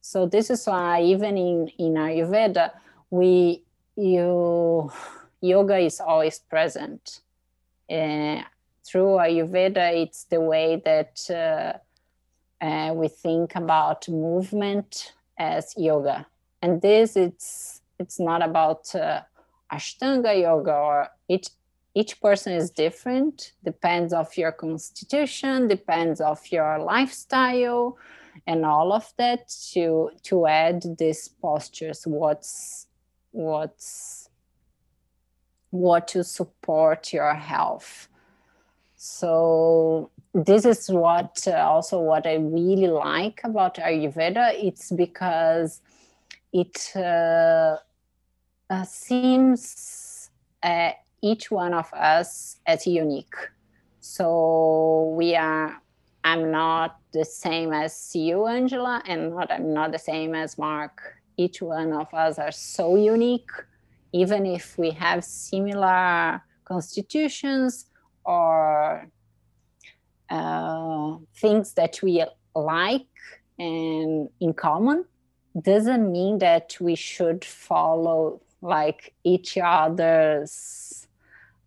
[0.00, 2.70] So this is why even in in ayurveda
[3.10, 3.62] we
[3.96, 4.90] you
[5.40, 7.20] yoga is always present.
[7.90, 8.42] Uh,
[8.86, 16.26] through Ayurveda, it's the way that uh, uh, we think about movement as yoga,
[16.62, 19.22] and this it's it's not about uh,
[19.72, 21.48] Ashtanga yoga or each
[21.94, 23.52] each person is different.
[23.64, 27.96] Depends of your constitution, depends of your lifestyle,
[28.46, 32.02] and all of that to to add these postures.
[32.06, 32.86] What's
[33.30, 34.28] what's
[35.70, 38.08] what to support your health
[39.04, 44.52] so this is what uh, also what i really like about ayurveda.
[44.54, 45.80] It's because
[46.52, 47.76] it uh,
[48.68, 50.30] uh, seems
[50.62, 50.90] uh,
[51.22, 53.34] each one of us as unique.
[54.00, 55.80] So we are
[56.24, 61.00] i'm not the same as you angela and not i'm not the same as mark.
[61.36, 63.50] Each one of us are so unique
[64.12, 67.86] even if we have similar constitutions
[68.24, 69.08] or
[70.30, 73.06] uh, things that we like
[73.58, 75.04] and in common
[75.60, 81.06] doesn't mean that we should follow like each other's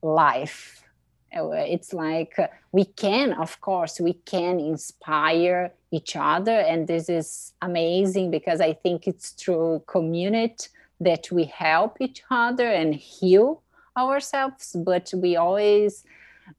[0.02, 0.84] life.
[1.32, 7.54] It's like uh, we can of course we can inspire each other and this is
[7.62, 10.68] amazing because i think it's through community
[11.00, 13.64] that we help each other and heal
[13.98, 16.04] ourselves but we always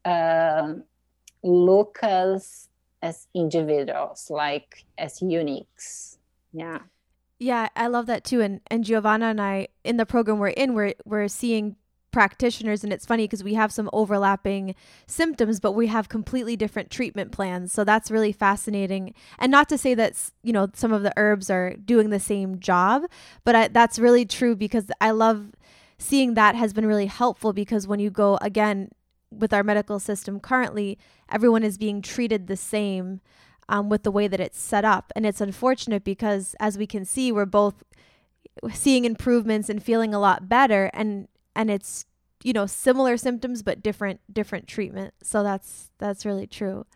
[0.05, 0.75] uh,
[1.43, 2.69] look as
[3.03, 6.19] as individuals like as uniques.
[6.53, 6.81] Yeah.
[7.39, 8.41] Yeah i love that too.
[8.41, 11.77] And and giovanna and i in the program we're in we're we're seeing
[12.11, 14.75] practitioners and it's funny because we have some overlapping
[15.07, 17.73] symptoms but we have completely different treatment plans.
[17.73, 19.15] So that's really fascinating.
[19.39, 22.59] And not to say that you know some of the herbs are doing the same
[22.59, 23.05] job
[23.45, 25.53] but I, that's really true because i love
[25.99, 28.91] seeing that has been really helpful because when you go again
[29.31, 30.99] with our medical system currently,
[31.31, 33.21] everyone is being treated the same
[33.69, 35.13] um, with the way that it's set up.
[35.15, 37.83] And it's unfortunate because, as we can see, we're both
[38.73, 40.91] seeing improvements and feeling a lot better.
[40.95, 42.07] And and it's
[42.45, 45.15] you know similar symptoms but different different treatment.
[45.23, 46.87] So that's that's really true.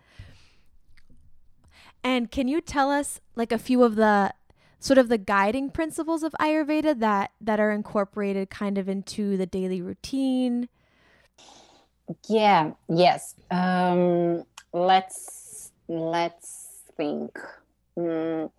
[2.04, 4.32] And can you tell us like a few of the
[4.78, 9.46] sort of the guiding principles of Ayurveda that that are incorporated kind of into the
[9.46, 10.68] daily routine?
[12.28, 13.34] Yeah yes.
[13.50, 17.38] Um, let's let's think.
[17.98, 18.50] Mm,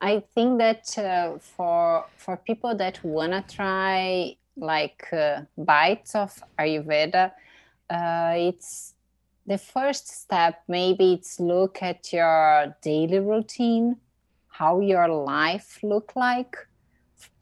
[0.00, 6.42] i think that uh, for for people that want to try like uh, bites of
[6.58, 7.30] ayurveda
[7.88, 8.94] uh, it's
[9.46, 13.96] the first step maybe it's look at your daily routine
[14.60, 16.54] how your life look like.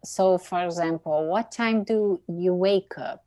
[0.05, 3.25] So for example what time do you wake up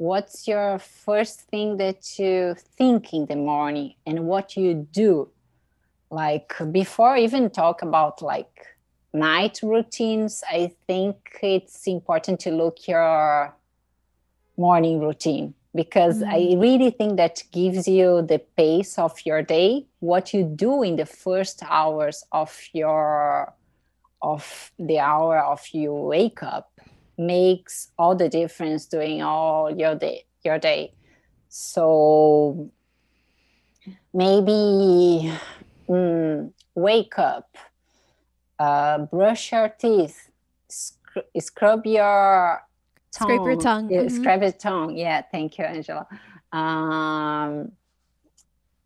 [0.00, 5.28] what's your first thing that you think in the morning and what you do
[6.10, 8.66] like before even talk about like
[9.12, 13.54] night routines i think it's important to look your
[14.56, 16.30] morning routine because mm-hmm.
[16.30, 20.96] i really think that gives you the pace of your day what you do in
[20.96, 23.52] the first hours of your
[24.22, 26.70] of the hour of you wake up
[27.20, 30.94] makes all the difference during all your day your day.
[31.48, 32.70] So
[34.14, 35.32] maybe
[35.88, 37.56] mm, wake up
[38.58, 40.30] uh, brush your teeth
[40.68, 42.62] sc- scrub your
[43.12, 43.88] tongue scrape your tongue.
[43.88, 44.08] mm-hmm.
[44.08, 44.96] scrub your tongue.
[44.96, 46.06] Yeah thank you angela.
[46.52, 47.72] Um,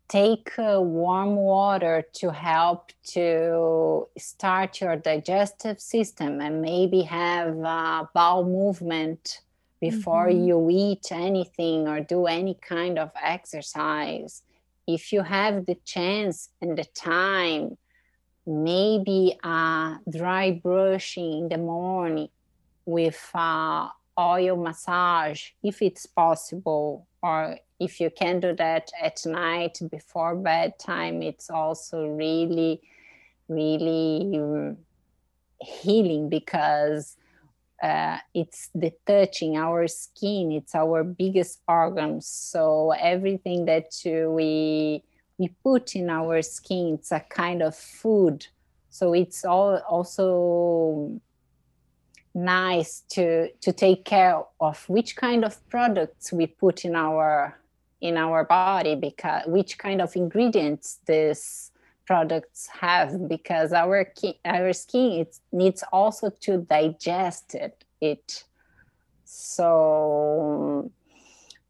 [0.07, 8.09] take uh, warm water to help to start your digestive system and maybe have a
[8.13, 9.41] bowel movement
[9.81, 10.45] before mm-hmm.
[10.45, 14.43] you eat anything or do any kind of exercise
[14.87, 17.77] if you have the chance and the time
[18.45, 22.29] maybe a dry brushing in the morning
[22.85, 23.89] with uh,
[24.19, 31.21] oil massage if it's possible or if you can do that at night before bedtime
[31.21, 32.81] it's also really
[33.47, 34.77] really um,
[35.61, 37.17] healing because
[37.81, 40.51] uh, it's the touching our skin.
[40.51, 42.21] It's our biggest organ.
[42.21, 45.03] So everything that we
[45.37, 48.47] we put in our skin it's a kind of food.
[48.89, 51.19] So it's all also
[52.33, 57.59] nice to to take care of which kind of products we put in our
[58.01, 61.71] in our body because which kind of ingredients this
[62.05, 64.11] products have because our
[64.45, 67.83] our skin it needs also to digest it.
[67.99, 68.43] It
[69.23, 70.91] so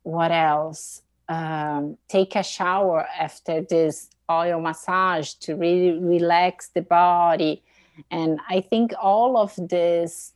[0.03, 1.01] what else?
[1.28, 7.63] Um, take a shower after this oil massage to really relax the body.
[8.11, 10.34] And i think all of this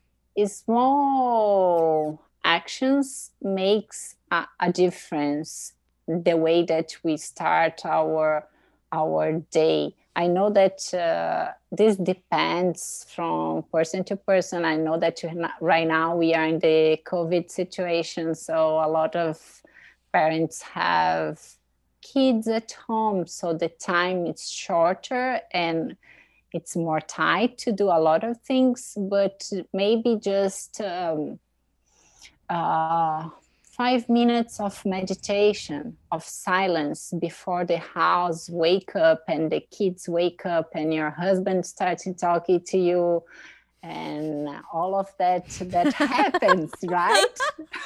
[0.48, 5.74] small actions makes a, a difference
[6.10, 8.48] the way that we start our
[8.92, 9.94] our day.
[10.16, 14.66] I know that uh, this depends from person to person.
[14.66, 15.22] I know that
[15.62, 19.62] right now we are in the covid situation so a lot of
[20.12, 21.40] parents have
[22.02, 25.96] kids at home so the time is shorter and
[26.52, 31.40] it's more tight to do a lot of things, but maybe just um,
[32.50, 33.30] uh,
[33.80, 40.46] five minutes of meditation, of silence before the house wake up and the kids wake
[40.46, 43.24] up and your husband starts talking to you
[43.82, 47.38] and all of that that happens right?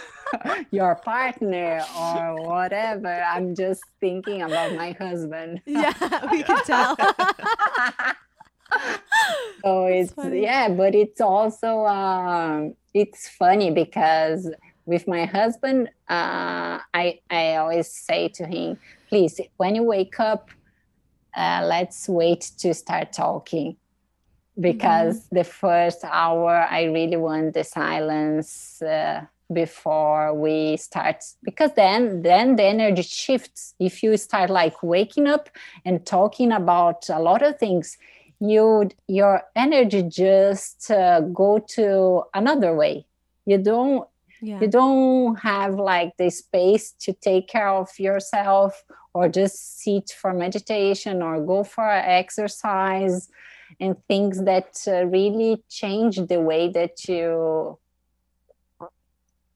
[0.71, 3.13] Your partner or whatever.
[3.13, 5.61] I'm just thinking about my husband.
[5.67, 5.93] Yeah
[6.31, 6.97] we can tell.
[9.63, 14.49] So it's yeah but it's also um, it's funny because
[14.85, 18.77] with my husband uh, i i always say to him
[19.09, 20.49] please when you wake up
[21.35, 23.77] uh, let's wait to start talking.
[24.59, 25.35] Because mm-hmm.
[25.37, 29.21] the first hour i really want the silence uh,
[29.51, 33.73] before we start because then then the energy shifts.
[33.79, 35.49] If you start like waking up
[35.85, 37.97] and talking about a lot of things
[38.39, 43.07] you your energy just uh, go to another way.
[43.47, 44.07] You don't
[44.43, 44.59] yeah.
[44.59, 48.83] you don't have like the space to take care of yourself
[49.13, 53.29] or just sit for meditation or go for exercise
[53.79, 57.79] and things that uh, really change the way that you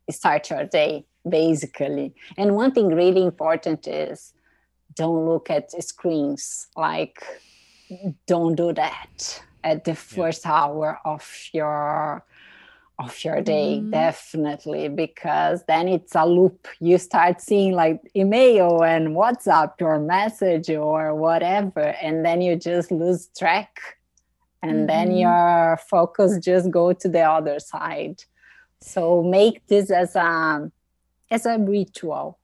[0.09, 4.33] start your day basically and one thing really important is
[4.95, 7.21] don't look at screens like
[8.25, 10.53] don't do that at the first yeah.
[10.53, 12.23] hour of your
[12.99, 13.91] of your day mm-hmm.
[13.91, 20.69] definitely because then it's a loop you start seeing like email and whatsapp or message
[20.69, 23.97] or whatever and then you just lose track
[24.63, 24.85] and mm-hmm.
[24.87, 28.23] then your focus just go to the other side
[28.81, 30.71] so make this as a
[31.29, 32.39] as a ritual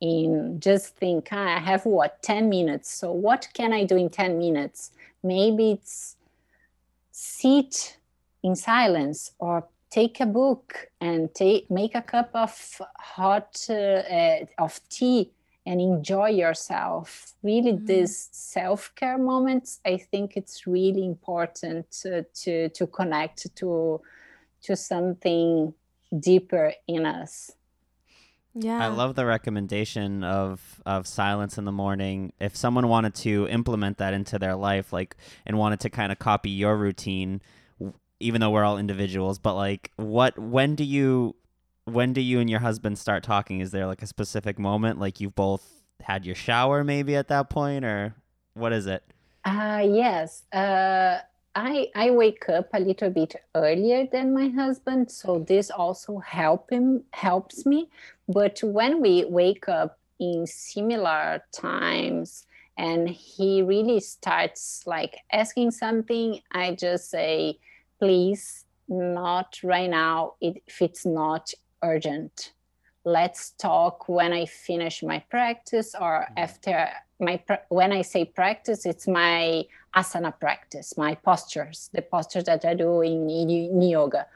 [0.00, 4.08] in just think ah, i have what 10 minutes so what can i do in
[4.08, 6.16] 10 minutes maybe it's
[7.10, 7.96] sit
[8.44, 14.44] in silence or take a book and take make a cup of hot uh, uh,
[14.58, 15.30] of tea
[15.66, 17.86] and enjoy yourself really mm-hmm.
[17.86, 24.00] these self-care moments i think it's really important to, to to connect to
[24.62, 25.72] to something
[26.20, 27.50] deeper in us
[28.56, 28.84] yeah.
[28.84, 32.32] I love the recommendation of of silence in the morning.
[32.38, 36.20] If someone wanted to implement that into their life like and wanted to kind of
[36.20, 37.42] copy your routine
[38.24, 41.36] even though we're all individuals, but like what when do you
[41.84, 43.60] when do you and your husband start talking?
[43.60, 47.50] Is there like a specific moment like you've both had your shower maybe at that
[47.50, 48.14] point or
[48.54, 49.04] what is it?
[49.44, 50.42] Uh yes.
[50.52, 51.18] Uh
[51.54, 56.70] I I wake up a little bit earlier than my husband, so this also help
[56.70, 57.90] him helps me.
[58.26, 62.46] But when we wake up in similar times
[62.78, 67.58] and he really starts like asking something, I just say,
[67.98, 70.34] please, not right now.
[70.40, 72.52] if it's not urgent.
[73.04, 76.38] Let's talk when I finish my practice or mm-hmm.
[76.38, 76.88] after
[77.20, 79.64] my when I say practice, it's my
[79.94, 84.26] asana practice, my postures, the postures that I do in, in yoga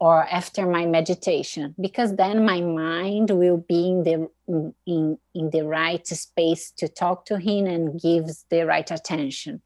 [0.00, 4.30] or after my meditation because then my mind will be in the
[4.86, 9.60] in, in the right space to talk to him and gives the right attention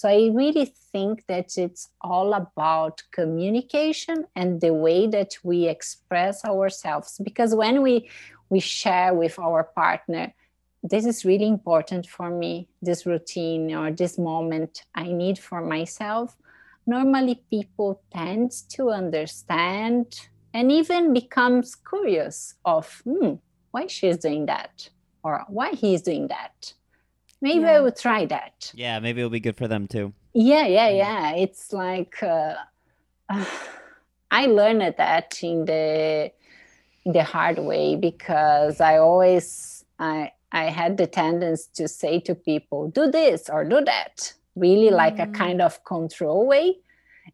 [0.00, 6.42] so i really think that it's all about communication and the way that we express
[6.42, 7.20] ourselves.
[7.22, 8.08] Because when we
[8.48, 10.32] we share with our partner
[10.82, 16.34] this is really important for me this routine or this moment i need for myself
[16.86, 20.06] normally people tend to understand
[20.54, 23.34] and even becomes curious of hmm,
[23.72, 24.88] why she's doing that
[25.22, 26.72] or why he's doing that
[27.40, 27.72] maybe Yeah.
[27.76, 28.72] I will try that.
[28.74, 30.12] Yeah, maybe it'll be good for them too.
[30.34, 31.34] Yeah, yeah, yeah.
[31.34, 32.54] It's like uh,
[34.30, 36.32] I learned that in the
[37.04, 42.34] in the hard way because I always I I had the tendency to say to
[42.34, 45.34] people, do this or do that, really like a Mm.
[45.34, 46.78] kind of control way.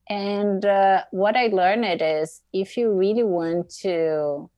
[0.09, 4.51] And uh, what I learned is if you really want to,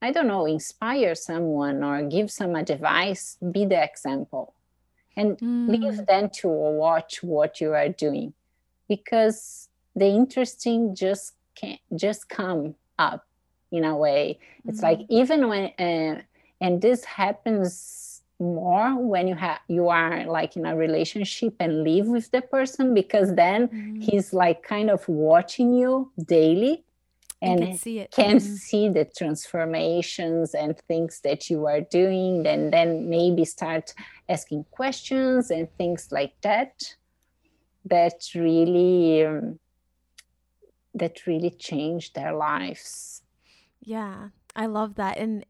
[0.00, 4.54] I don't know, inspire someone or give some advice, be the example
[5.18, 5.68] and Mm.
[5.74, 8.32] leave them to watch what you are doing
[8.88, 13.22] because the interesting just can just come up
[13.70, 14.38] in a way
[14.68, 16.14] it's like even when uh,
[16.60, 22.06] and this happens more when you have you are like in a relationship and live
[22.06, 24.02] with the person because then Mhm.
[24.06, 26.84] he's like kind of watching you daily
[27.40, 28.10] And can see it.
[28.12, 28.40] can Mhm.
[28.40, 33.94] see the transformations and things that you are doing and then maybe start
[34.28, 36.96] asking questions and things like that
[37.84, 39.58] that really um,
[40.94, 43.22] that really change their lives
[43.80, 45.18] Yeah, I love that.
[45.18, 45.44] And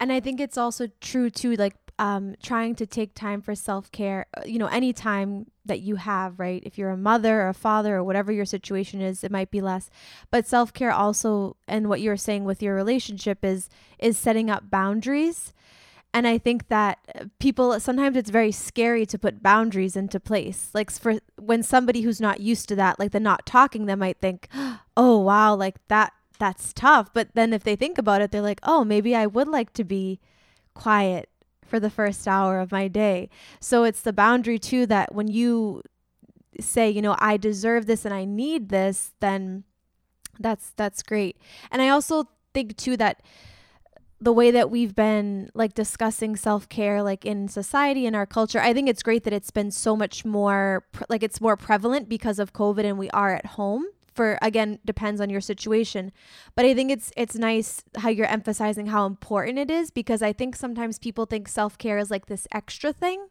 [0.00, 4.26] and I think it's also true too like um trying to take time for self-care,
[4.36, 6.62] uh, you know, any time that you have, right?
[6.64, 9.60] If you're a mother or a father or whatever your situation is, it might be
[9.60, 9.90] less.
[10.30, 15.52] But self-care also and what you're saying with your relationship is is setting up boundaries.
[16.12, 20.70] And I think that uh, people sometimes it's very scary to put boundaries into place.
[20.72, 24.18] Like for when somebody who's not used to that, like the not talking, they might
[24.20, 24.48] think,
[24.96, 28.60] "Oh, wow, like that that's tough." But then if they think about it, they're like,
[28.62, 30.18] "Oh, maybe I would like to be
[30.74, 31.29] quiet
[31.70, 35.82] for the first hour of my day." So it's the boundary too that when you
[36.60, 39.64] say, you know, I deserve this and I need this, then
[40.38, 41.36] that's that's great.
[41.70, 43.22] And I also think too that
[44.20, 48.72] the way that we've been like discussing self-care like in society in our culture i
[48.74, 52.52] think it's great that it's been so much more like it's more prevalent because of
[52.52, 53.84] covid and we are at home
[54.14, 56.12] for again depends on your situation.
[56.54, 60.32] But i think it's it's nice how you're emphasizing how important it is because i
[60.32, 63.26] think sometimes people think self-care is like this extra thing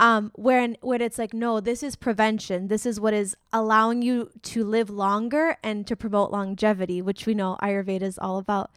[0.00, 2.68] um when when it's like no this is prevention.
[2.68, 7.34] This is what is allowing you to live longer and to promote longevity which we
[7.34, 8.70] know ayurveda is all about.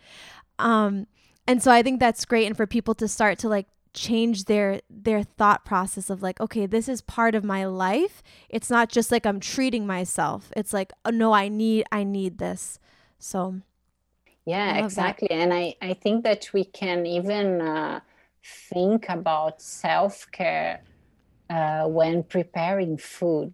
[0.59, 1.07] Um
[1.47, 4.81] and so i think that's great and for people to start to like change their
[4.89, 8.21] their thought process of like okay this is part of my life.
[8.49, 10.51] It's not just like i'm treating myself.
[10.55, 12.79] It's like oh no i need i need this.
[13.17, 13.61] So
[14.45, 15.17] yeah love that.
[15.17, 15.31] exactly.
[15.31, 18.01] And i i think that we can even uh,
[18.69, 20.83] think about self-care
[21.49, 23.53] uh, when preparing food.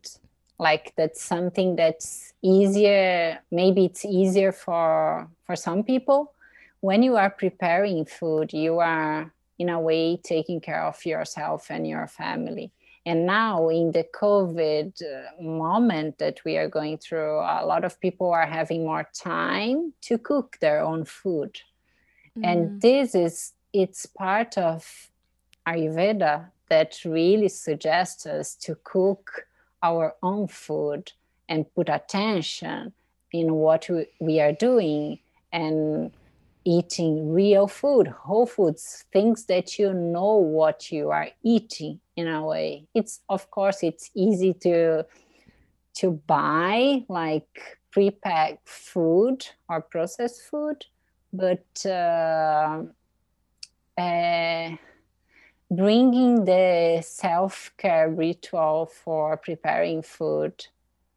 [0.59, 6.33] Like that's something that's easier maybe it's easier for for some people.
[6.81, 9.31] When you are preparing food you are
[9.61, 12.71] in a way taking care of yourself and your family.
[13.05, 17.99] And now in the covid uh, moment that we are going through a lot of
[17.99, 21.53] people are having more time to cook their own food.
[22.37, 25.09] Mm, and this is it's part of
[25.67, 26.35] ayurveda
[26.69, 29.45] that really suggests us to cook
[29.83, 31.11] our own food
[31.49, 32.93] and put attention
[33.31, 35.19] in what we, we are doing
[35.51, 36.11] and
[36.63, 42.45] eating real food whole foods things that you know what you are eating in a
[42.45, 42.87] way.
[42.93, 45.05] It's of course it's easy to
[45.95, 50.85] to buy like pre-packed food or processed food
[51.33, 52.83] but uh,
[53.97, 54.75] uh,
[55.69, 60.65] bringing the self-care ritual for preparing food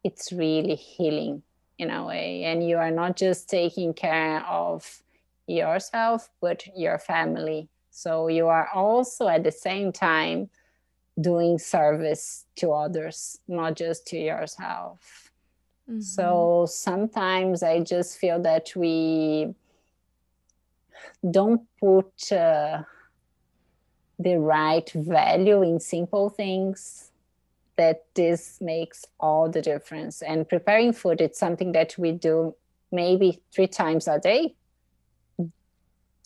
[0.05, 1.41] it's really healing
[1.79, 2.43] in a way.
[2.43, 5.01] And you are not just taking care of
[5.47, 10.49] yourself but your family so you are also at the same time
[11.19, 15.31] doing service to others not just to yourself
[15.89, 16.01] mhm.
[16.01, 19.53] so sometimes I just feel that we
[21.29, 22.83] don't put uh,
[24.19, 27.11] the right value in simple things
[27.77, 30.21] that this makes all the difference.
[30.21, 32.55] And preparing food, it's something that we do
[32.91, 34.55] maybe three times a day,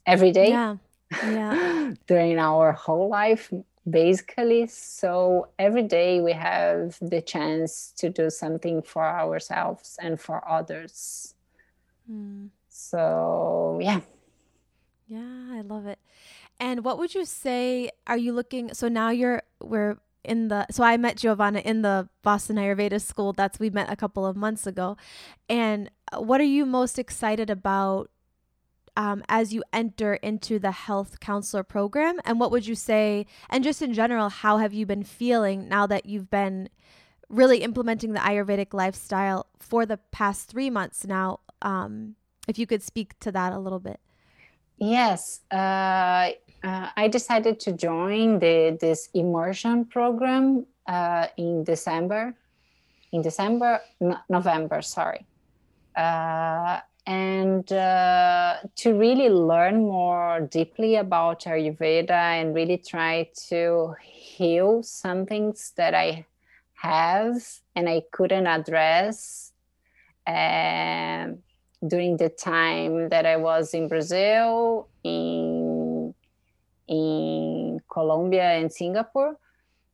[0.05, 0.49] every day.
[0.49, 0.77] Yeah.
[1.23, 1.93] Yeah.
[2.07, 3.51] During our whole life
[3.89, 4.67] basically.
[4.67, 11.33] So every day we have the chance to do something for ourselves and for others.
[12.09, 12.49] Mm.
[12.69, 14.01] so yeah.
[15.05, 15.99] Yeah, I love it.
[16.59, 20.83] And what would you say are you looking so now you're we're in the so
[20.83, 23.33] I met Giovanna in the Boston Ayurveda school.
[23.33, 24.97] That's we met a couple of months ago.
[25.47, 28.09] And what are you most excited about
[28.95, 32.19] um, as you enter into the health counselor program?
[32.25, 35.87] And what would you say, and just in general, how have you been feeling now
[35.87, 36.69] that you've been
[37.29, 41.39] really implementing the Ayurvedic lifestyle for the past three months now?
[41.61, 42.15] Um,
[42.47, 43.99] if you could speak to that a little bit.
[44.77, 46.31] Yes, uh,
[46.63, 52.33] uh, I decided to join the this immersion program uh, in December,
[53.11, 55.25] in December, no, November, sorry,
[55.95, 56.79] uh,
[57.09, 65.25] and uh, to really learn more deeply about Ayurveda and really try to heal some
[65.25, 66.27] things that I
[66.75, 67.41] have
[67.75, 69.53] and I couldn't address
[70.27, 71.39] um,
[71.87, 76.13] during the time that I was in Brazil, in
[76.87, 79.35] in Colombia and Singapore,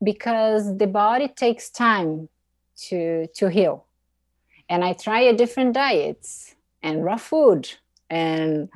[0.03, 2.27] because the body takes time
[2.87, 3.85] to to heal.
[4.67, 6.54] And I try a different diets
[6.85, 7.69] and raw food
[8.09, 8.69] and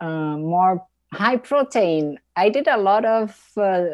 [0.00, 2.18] uh, more high protein.
[2.36, 3.84] I did a lot of uh,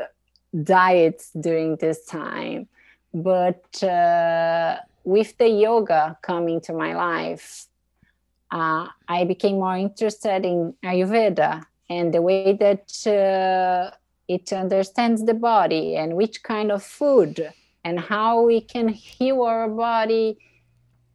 [0.64, 2.68] diets during this time
[3.14, 7.66] but uh, with the yoga coming to my life,
[8.50, 13.94] uh, I became more interested in Ayurveda and the way that uh,
[14.26, 17.52] it understands the body and which kind of food
[17.84, 20.38] and how we can heal our body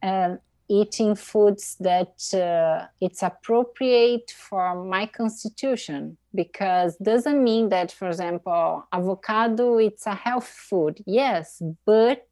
[0.02, 0.36] uh,
[0.68, 8.86] eating foods that uh, it's appropriate for my constitution because doesn't mean that for example
[8.92, 12.26] avocado it's a health food yes but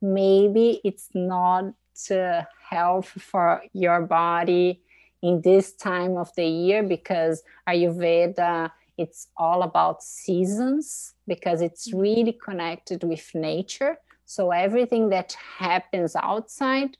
[0.00, 1.66] maybe it's not
[2.10, 4.80] uh, health for your body
[5.22, 12.32] in this time of the year because ayurveda it's all about seasons because it's really
[12.32, 13.96] connected with nature.
[14.26, 16.98] So everything that happens outside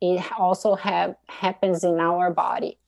[0.00, 2.78] it also have happens in our body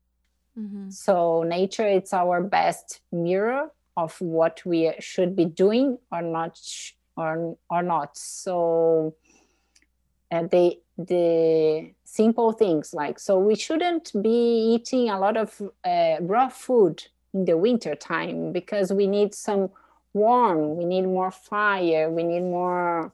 [0.59, 0.91] mm-hmm.
[0.91, 6.59] so nature it's our best mirror of what we should be doing or not
[7.17, 9.15] or, or not so
[10.31, 16.17] and the the simple things like so we shouldn't be eating a lot of uh,
[16.21, 17.05] raw food
[17.35, 19.71] in the winter time because we need some
[20.15, 23.13] warm we need more fire we need more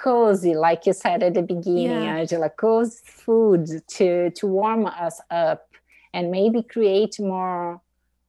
[0.00, 2.16] cozy, like you said at the beginning, yeah.
[2.16, 5.68] Angela, cozy food to to warm us up
[6.14, 7.80] and maybe create more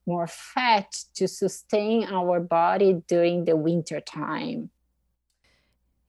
[0.06, 4.70] more fat to sustain our body during the winter time.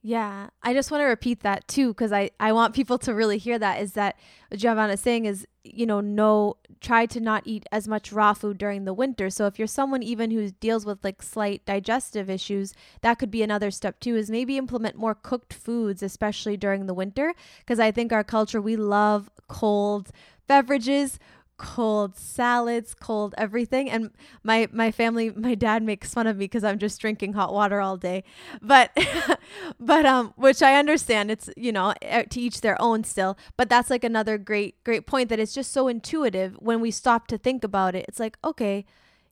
[0.04, 3.38] Yeah, I just want to repeat that too because I I want people to really
[3.38, 4.16] hear that is that
[4.52, 8.58] Giovanna is saying is you know no try to not eat as much raw food
[8.58, 9.30] during the winter.
[9.30, 13.44] So if you're someone even who deals with like slight digestive issues, that could be
[13.44, 17.92] another step too is maybe implement more cooked foods especially during the winter because I
[17.92, 20.10] think our culture we love cold
[20.48, 21.20] beverages
[21.62, 23.88] cold salads, cold everything.
[23.88, 24.10] And
[24.42, 27.80] my my family, my dad makes fun of me because I'm just drinking hot water
[27.80, 28.24] all day.
[28.60, 28.90] But
[29.80, 31.30] but um, which I understand.
[31.30, 33.38] It's you know to each their own still.
[33.56, 37.28] But that's like another great great point that it's just so intuitive when we stop
[37.28, 38.04] to think about it.
[38.08, 38.84] It's like okay,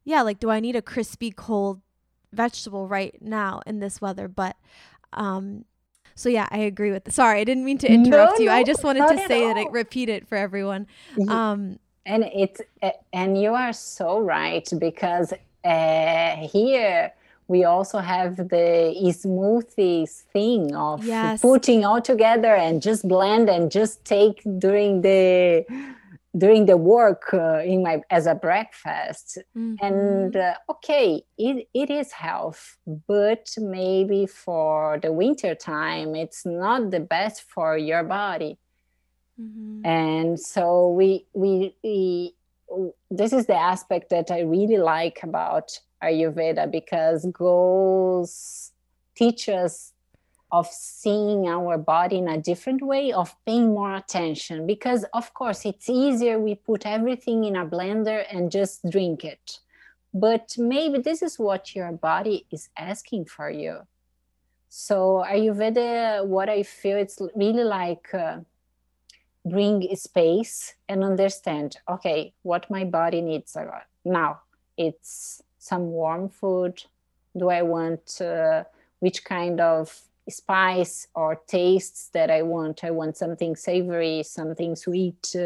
[0.05, 1.81] yeah, like do I need a crispy cold
[2.33, 4.29] vegetable right now in this weather?
[4.29, 4.57] But
[5.13, 5.65] um
[6.15, 7.05] so yeah, I agree with.
[7.05, 8.51] The, sorry, I didn't mean to interrupt no, you.
[8.51, 10.87] No, I just wanted to say that I repeat it for everyone.
[11.29, 12.61] Um, and it's
[13.13, 15.33] and you are so right because
[15.65, 17.13] uh, here
[17.49, 21.41] we also have the smoothies thing of yes.
[21.43, 25.67] putting all together and just blend and just take during the
[26.39, 29.75] during the work uh, in my as a breakfast mm-hmm.
[29.85, 32.77] and uh, okay it, it is health
[33.09, 38.59] but maybe for the winter time it's not the best for your body
[39.41, 39.87] Mm-hmm.
[39.87, 42.35] And so we, we, we,
[43.11, 48.73] this is the aspect that I really like about Ayurveda because goes
[49.17, 49.93] teach us
[50.53, 54.67] of seeing our body in a different way, of paying more attention.
[54.67, 59.61] Because of course it's easier we put everything in a blender and just drink it.
[60.13, 63.87] But maybe this is what your body is asking for you.
[64.69, 68.39] So Ayurveda, what I feel, it's really like uh,
[69.45, 73.57] bring space and understand okay what my body needs
[74.05, 74.41] now
[74.77, 76.83] it's some warm food.
[77.37, 78.65] Do i want uh,
[78.99, 82.83] which kind of spice or tastes that i want?
[82.83, 85.37] I want something savory something sweet.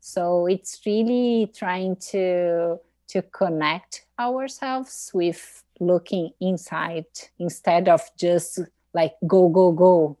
[0.00, 2.78] So it's really trying to
[3.08, 7.06] to connect ourselves with looking inside
[7.38, 8.60] instead of just
[8.92, 10.16] like go go go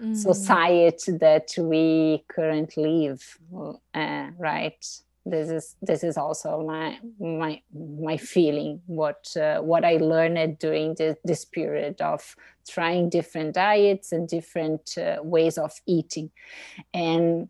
[0.00, 0.16] mm.
[0.16, 3.38] society that we currently live
[3.94, 4.86] uh, right?
[5.26, 10.94] This is this is also my my my feeling what uh, what i learned during
[10.96, 12.36] the, this period of
[12.68, 16.30] trying different diets and different uh, ways of eating.
[16.92, 17.48] And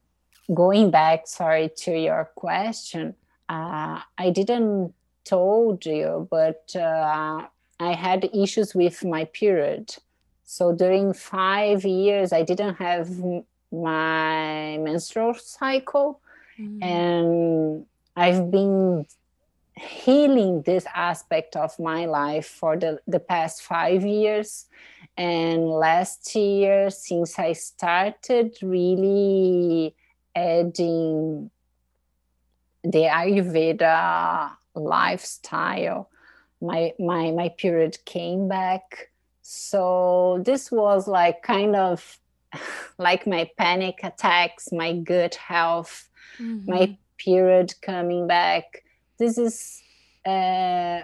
[0.53, 3.15] going back sorry to your question
[3.49, 4.93] uh, i didn't
[5.25, 7.43] told you but uh,
[7.81, 9.95] i had issues with my period
[10.45, 13.09] so during five years i didn't have
[13.73, 16.21] my menstrual cycle
[16.59, 16.83] mm-hmm.
[16.83, 17.87] and
[18.17, 19.07] I've been
[19.77, 24.67] healing this aspect of my life for the, the past five years.
[25.17, 29.95] And last year, since I started really
[30.35, 31.51] adding
[32.83, 36.11] the Ayurveda lifestyle,
[36.61, 39.11] my my my period came back.
[39.47, 42.19] So this was like kind of
[42.99, 46.71] like my panic attacks, my good health, mm-hmm.
[46.71, 48.83] my period coming back.
[49.19, 49.83] This is,
[50.25, 51.03] uh,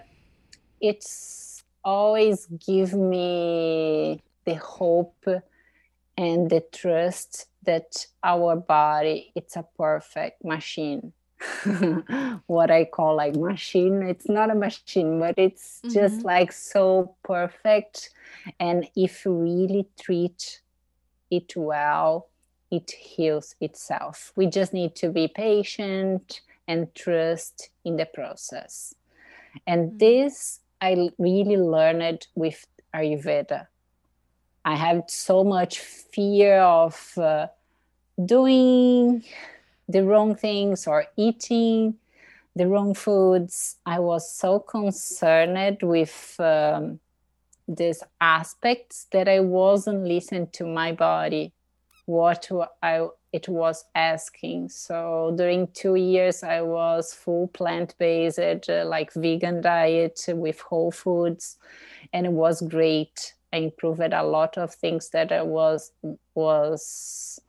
[0.81, 5.27] it's always give me the hope
[6.17, 11.13] and the trust that our body it's a perfect machine
[12.47, 15.95] what i call like machine it's not a machine but it's mm-hmm.
[15.95, 18.11] just like so perfect
[18.59, 20.61] and if you really treat
[21.31, 22.29] it well,
[22.71, 24.33] it heals itself.
[24.37, 28.95] We just need to be patient and trust in the process.
[29.67, 29.99] And mm-hmm.
[29.99, 33.67] this I really learned with Ayurveda.
[34.65, 37.49] I had so much fear of uh,
[38.25, 39.25] doing
[39.91, 41.95] the wrong things or eating
[42.55, 43.77] the wrong foods.
[43.87, 47.01] I was so concerned with um,
[47.67, 51.53] these aspects that I wasn't listening to my body,
[52.07, 52.49] what
[52.83, 54.71] I it was asking.
[54.71, 60.91] So during two years, I was full plant based, uh, like vegan diet with whole
[60.91, 61.57] foods,
[62.13, 63.35] and it was great.
[63.53, 65.93] I improved a lot of things that I was
[66.35, 67.41] was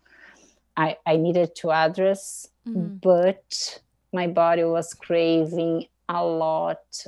[0.78, 2.98] I, I needed to address, mm-hmm.
[2.98, 3.82] but
[4.14, 7.06] my body was craving a lot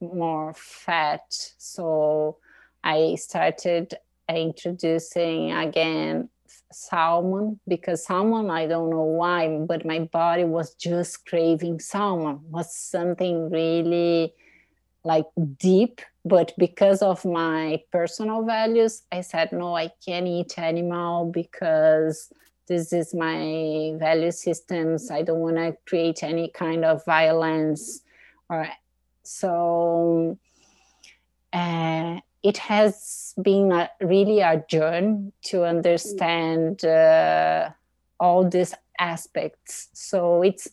[0.00, 1.24] more fat.
[1.58, 2.38] So
[2.82, 3.94] I started
[4.28, 6.28] introducing again
[6.70, 12.74] salmon because salmon i don't know why but my body was just craving salmon was
[12.74, 14.34] something really
[15.04, 15.24] like
[15.58, 22.30] deep but because of my personal values i said no i can't eat animal because
[22.68, 28.02] this is my value systems i don't want to create any kind of violence
[28.48, 28.68] or
[29.22, 30.38] so
[31.52, 37.70] uh, it has been a, really a journey to understand uh,
[38.20, 39.88] all these aspects.
[39.92, 40.68] So it's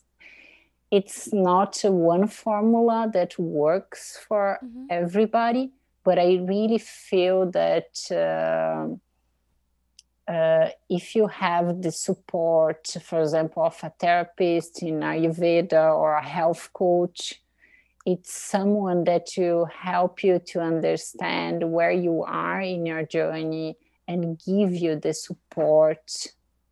[0.92, 4.86] it's not one formula that works for mm-hmm.
[4.90, 5.72] everybody,
[6.04, 8.12] but I really feel that.
[8.12, 8.96] Uh,
[10.28, 16.26] uh, if you have the support, for example, of a therapist in Ayurveda or a
[16.26, 17.42] health coach,
[18.06, 24.40] it's someone that will help you to understand where you are in your journey and
[24.46, 26.28] give you the support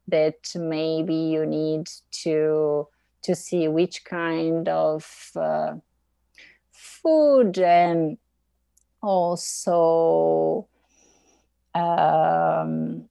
[0.08, 2.88] that maybe you need to
[3.24, 5.74] to see which kind of uh,
[6.72, 8.18] food and
[9.02, 10.68] also
[11.74, 13.08] um,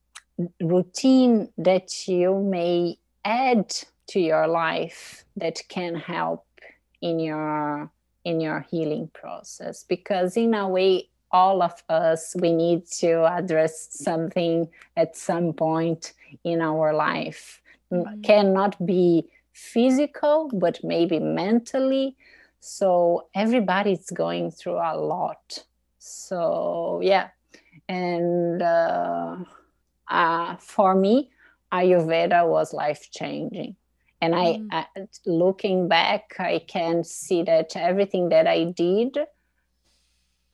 [0.60, 3.74] routine that you may add
[4.08, 6.46] to your life that can help
[7.00, 7.90] in your
[8.24, 9.84] in your healing process?
[9.84, 16.12] Because in a way all of us we need to address something at some point
[16.44, 17.60] in our life.
[17.92, 18.22] Mm-hmm.
[18.22, 22.16] cannot be physical but maybe mentally.
[22.60, 25.64] So everybody's going through a lot.
[25.98, 27.28] So yeah.
[27.88, 29.36] And uh,
[30.08, 31.30] uh, for me
[31.72, 33.76] ayurveda was life changing
[34.20, 34.68] and I, mm.
[34.70, 34.86] I,
[35.26, 39.18] looking back i can see that everything that i did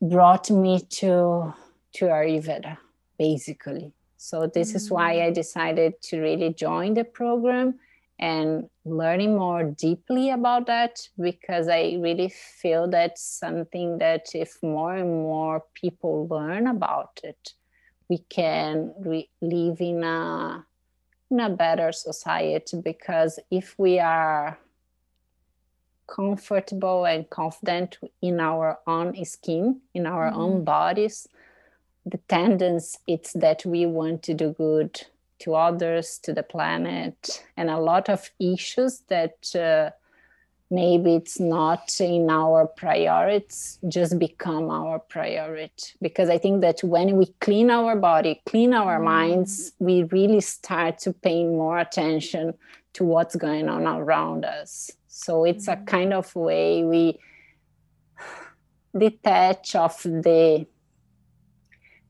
[0.00, 1.52] brought me to
[1.94, 2.78] to ayurveda
[3.18, 4.76] basically so this mm.
[4.76, 5.34] is why i mm.
[5.34, 7.74] decided to really join the program
[8.20, 14.94] and learning more deeply about that because i really feel that's something that if more
[14.94, 17.54] and more people learn about it
[18.08, 20.64] we can re- live in a
[21.30, 24.58] in a better society because if we are
[26.06, 30.40] comfortable and confident in our own skin in our mm-hmm.
[30.40, 31.28] own bodies
[32.06, 35.02] the tendency it's that we want to do good
[35.38, 39.90] to others to the planet and a lot of issues that uh,
[40.70, 47.16] maybe it's not in our priorities just become our priority because i think that when
[47.16, 49.04] we clean our body clean our mm.
[49.04, 52.52] minds we really start to pay more attention
[52.92, 55.72] to what's going on around us so it's mm.
[55.72, 57.18] a kind of way we
[58.96, 60.66] detach of the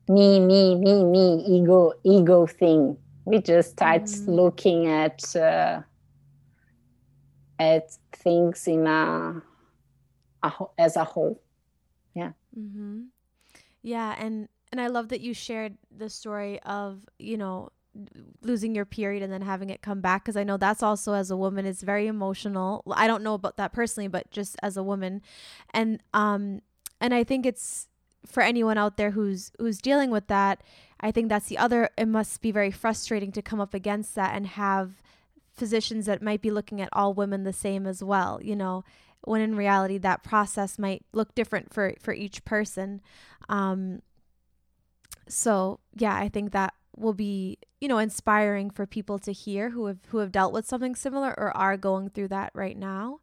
[0.09, 4.27] me me me me ego ego thing we just start mm.
[4.27, 5.83] looking at uh,
[7.59, 9.43] at things in a,
[10.43, 11.41] a as a whole.
[12.15, 12.33] Yeah.
[12.59, 13.03] Mm-hmm.
[13.83, 17.71] Yeah, and and I love that you shared the story of you know
[18.43, 21.31] losing your period and then having it come back because I know that's also as
[21.31, 22.83] a woman is very emotional.
[22.93, 25.23] I don't know about that personally, but just as a woman,
[25.73, 26.63] and um,
[27.01, 27.89] and I think it's
[28.27, 30.63] for anyone out there who's who's dealing with that.
[31.01, 31.91] I think that's the other.
[31.97, 35.01] It must be very frustrating to come up against that and have
[35.59, 38.85] physicians that might be looking at all women the same as well, you know,
[39.23, 43.01] when in reality that process might look different for for each person.
[43.49, 44.03] Um,
[45.29, 49.87] so yeah, I think that will be you know inspiring for people to hear who
[49.87, 53.21] have who have dealt with something similar or are going through that right now.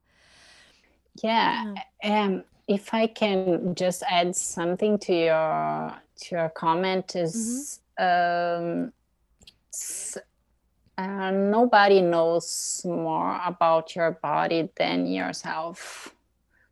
[1.23, 1.73] Yeah,
[2.03, 2.23] yeah.
[2.23, 7.79] um, if I can just add something to your to your comment is.
[7.99, 8.85] Mm-hmm.
[8.85, 8.91] Um,
[10.97, 16.13] uh, nobody knows more about your body than yourself.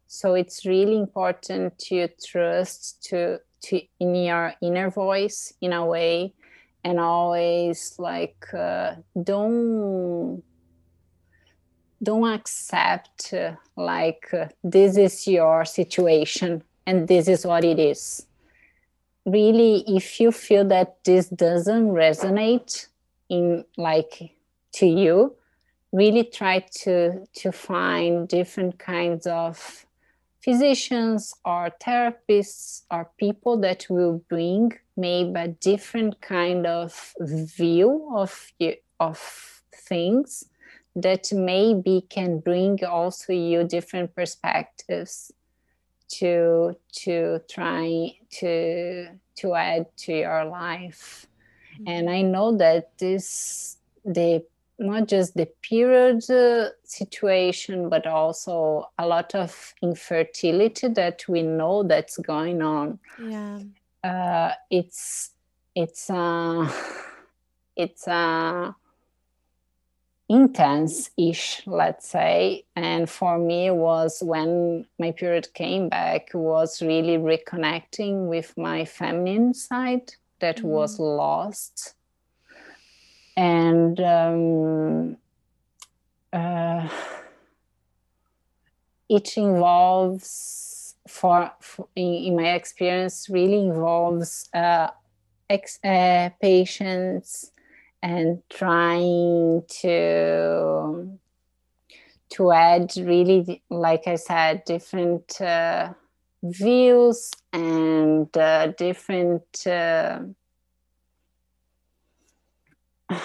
[0.08, 6.34] So it's really important to trust to to in your inner voice in a way
[6.84, 10.44] and always like uh, don't
[12.02, 18.26] don't accept uh, like uh, this is your situation and this is what it is.
[19.26, 22.88] Really if you feel that this doesn't resonate
[23.34, 24.16] in like
[24.74, 25.36] to you
[25.92, 29.86] really try to to find different kinds of
[30.44, 38.52] physicians or therapists or people that will bring maybe a different kind of view of
[39.00, 39.20] of
[39.74, 40.44] things
[40.96, 45.32] that maybe can bring also you different perspectives
[46.08, 51.28] to to try to to add to your life
[51.88, 54.44] and i know that this the
[54.80, 61.84] not just the period uh, situation but also a lot of infertility that we know
[61.84, 63.00] that's going on.
[63.22, 63.60] Yeah.
[64.04, 65.32] Uh, it's
[65.76, 66.70] it's uh
[67.76, 68.72] it's uh
[70.30, 72.66] intense-ish let's say.
[72.76, 79.54] And for me was when my period came back was really reconnecting with my feminine
[79.54, 80.14] side
[80.44, 80.64] that mm.
[80.64, 81.96] was lost
[83.38, 85.18] and um,
[86.34, 86.88] uh,
[89.08, 94.90] it involves for, for in, in, my experience really involves uh,
[95.50, 97.52] ex, uh, patients
[98.02, 101.18] and trying to
[102.30, 105.94] to add really like i said different uh,
[106.44, 110.20] views and uh, different uh,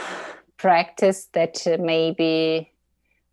[0.56, 2.72] practice that maybe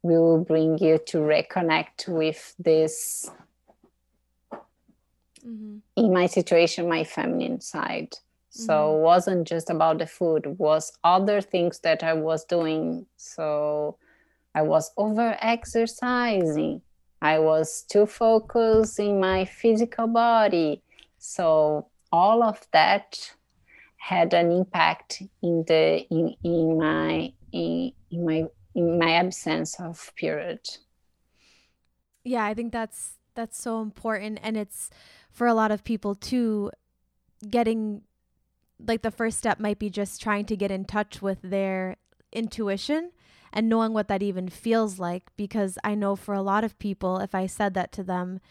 [0.02, 3.30] will bring you to reconnect with this
[5.46, 5.78] mm-hmm.
[5.96, 8.14] in my situation my feminine side
[8.50, 8.98] so mm-hmm.
[8.98, 13.98] it wasn't just about the food it was other things that i was doing so
[14.54, 16.82] i was over exercising
[17.26, 20.84] I was too focused in my physical body.
[21.18, 23.34] So all of that
[23.98, 28.44] had an impact in the in, in my in, in my
[28.76, 30.60] in my absence of period.
[32.24, 34.92] Yeah, I think that's that's so important and it's
[35.32, 36.70] for a lot of people too
[37.50, 38.02] getting
[38.78, 41.98] like the first step might be just trying to get in touch with their
[42.32, 43.12] intuition
[43.56, 47.20] and knowing what that even feels like because I know for a lot of people
[47.20, 48.42] if I said that to them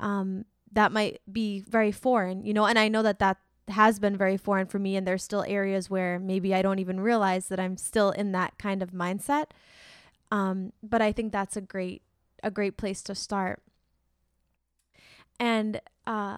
[0.00, 3.38] um, that might be very foreign you know and I know that that
[3.68, 7.00] has been very foreign for me and there's still areas where maybe I don't even
[7.00, 9.46] realize that I'm still in that kind of mindset
[10.32, 12.02] um, but I think that's a great
[12.42, 13.62] a great place to start
[15.38, 16.36] and uh,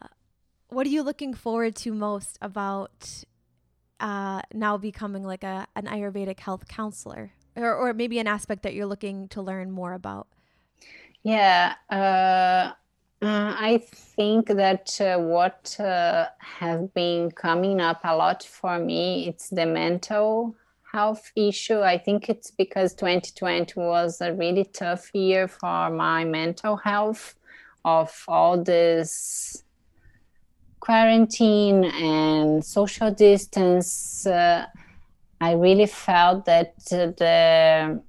[0.69, 3.25] what are you looking forward to most about
[4.01, 7.33] uh, now becoming like a an Ayurvedic health counselor?
[7.57, 10.27] Or, or maybe an aspect that you're looking to learn more about?
[11.23, 12.73] Yeah, uh,
[13.25, 19.29] uh, I think that uh, what uh, has been coming up a lot for me
[19.29, 20.57] it's the mental
[20.93, 21.81] health issue.
[21.81, 27.35] I think it's because 2020 was a really tough year for my mental health
[27.85, 29.65] of all this
[30.81, 34.27] quarantine and social distance.
[35.43, 38.01] I really felt that the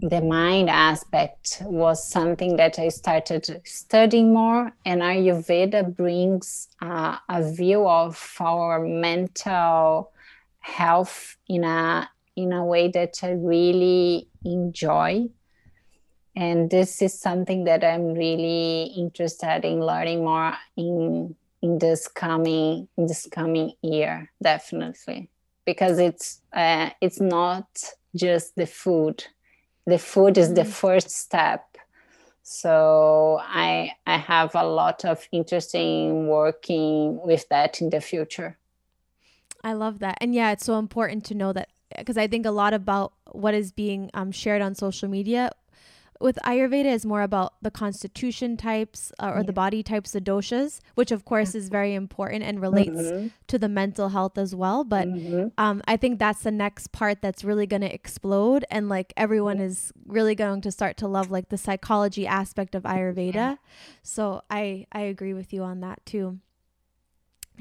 [0.00, 7.52] the mind aspect was something that I started studying more, and Ayurveda brings uh, a
[7.52, 10.10] view of our mental
[10.58, 15.28] health in a in a way that I really enjoy.
[16.34, 22.88] And this is something that I'm really interested in learning more in in this coming
[22.96, 25.30] in this coming year, definitely,
[25.64, 27.66] because it's uh, it's not
[28.14, 29.24] just the food.
[29.86, 30.72] The food is the mm.
[30.72, 31.64] first step.
[32.42, 38.58] So i i have a lot of interest in working with that in the future.
[39.64, 40.18] I love that.
[40.20, 43.54] And yeah it's so important to know that because i think a lot about what
[43.54, 45.50] is being um, shared on social media
[46.22, 49.42] with Ayurveda is more about the constitution types uh, or yeah.
[49.42, 53.28] the body types, the doshas, which of course is very important and relates mm-hmm.
[53.48, 54.84] to the mental health as well.
[54.84, 55.48] But mm-hmm.
[55.58, 59.58] um, I think that's the next part that's really going to explode, and like everyone
[59.58, 59.64] yeah.
[59.64, 63.34] is really going to start to love like the psychology aspect of Ayurveda.
[63.34, 63.56] Yeah.
[64.02, 66.38] So I I agree with you on that too.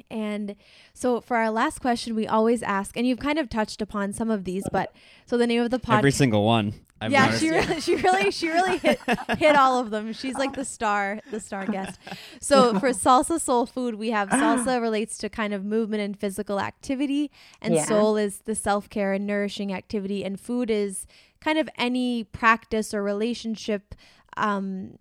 [0.09, 0.55] And
[0.93, 4.29] so for our last question, we always ask, and you've kind of touched upon some
[4.29, 4.93] of these, but
[5.25, 5.97] so the name of the podcast.
[5.97, 6.73] Every single one.
[7.01, 9.01] I've yeah, she really, she really, she really hit,
[9.39, 10.13] hit all of them.
[10.13, 11.99] She's like the star, the star guest.
[12.39, 16.59] So for salsa soul food, we have salsa relates to kind of movement and physical
[16.59, 17.85] activity, and yeah.
[17.85, 21.07] soul is the self care and nourishing activity, and food is
[21.39, 23.95] kind of any practice or relationship
[24.37, 24.99] um,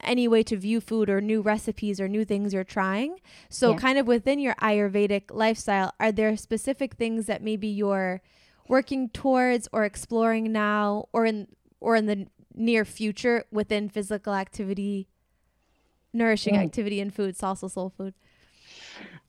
[0.00, 3.18] any way to view food or new recipes or new things you're trying.
[3.48, 3.78] So, yeah.
[3.78, 8.20] kind of within your Ayurvedic lifestyle, are there specific things that maybe you're
[8.68, 11.48] working towards or exploring now or in
[11.80, 15.08] or in the near future within physical activity,
[16.12, 16.62] nourishing mm.
[16.62, 18.14] activity and food, salsa soul food?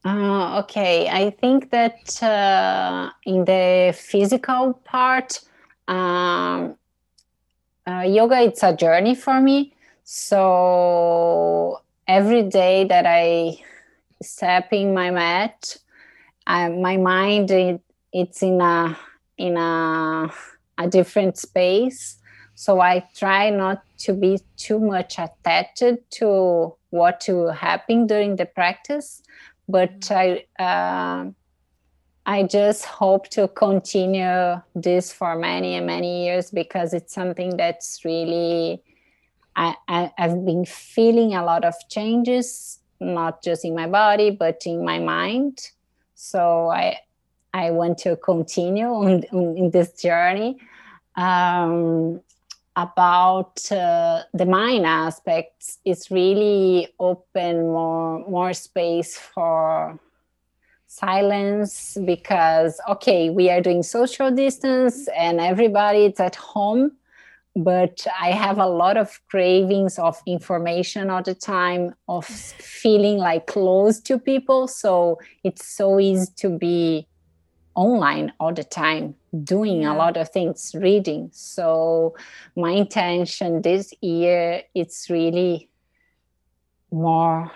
[0.04, 5.42] Uh, okay, I think that uh, in the physical part,
[5.88, 6.76] um,
[7.88, 9.74] uh, yoga it's a journey for me
[10.12, 13.62] so every day that I
[14.24, 15.78] step in my mat,
[16.48, 17.82] I, my mind it,
[18.12, 18.98] it's in a
[19.40, 20.32] in a
[20.78, 22.18] a different space.
[22.56, 25.84] So I try not to be too much attached
[26.20, 29.22] to what will happen during the practice,
[29.68, 30.62] but mm-hmm.
[30.62, 31.32] I uh,
[32.26, 38.06] I just hope to continue this for many and many years because it's something that's
[38.06, 38.84] really
[39.56, 44.62] I, I, I've been feeling a lot of changes, not just in my body, but
[44.66, 45.60] in my mind.
[46.16, 47.00] So I,
[47.54, 50.60] I want to continue on, on in this journey.
[51.16, 52.22] Um,
[52.76, 60.00] about uh, the mind aspects it's really open more more space for
[60.88, 66.91] silence because okay we are doing social distance and everybody is at home
[67.56, 73.47] but I have a lot of cravings of information all the time, of feeling like
[73.47, 74.68] close to people.
[74.68, 77.08] So it's so easy to be
[77.80, 79.94] online all the time, doing yeah.
[79.94, 81.30] a lot of things, reading.
[81.32, 82.14] So
[82.58, 85.70] my intention this year it's really
[86.92, 87.50] more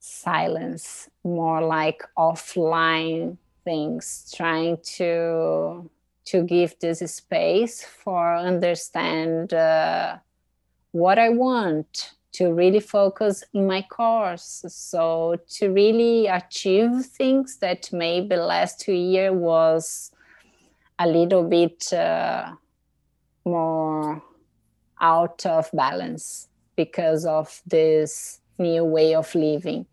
[0.00, 5.90] silence, more like offline things, trying to
[6.26, 10.18] to give this space for understand uh,
[10.92, 14.64] what I want to really focus in my course.
[14.68, 20.10] So to really achieve things that maybe last two year was
[20.98, 22.52] a little bit uh,
[23.44, 24.22] more
[25.00, 29.86] out of balance because of this new way of living.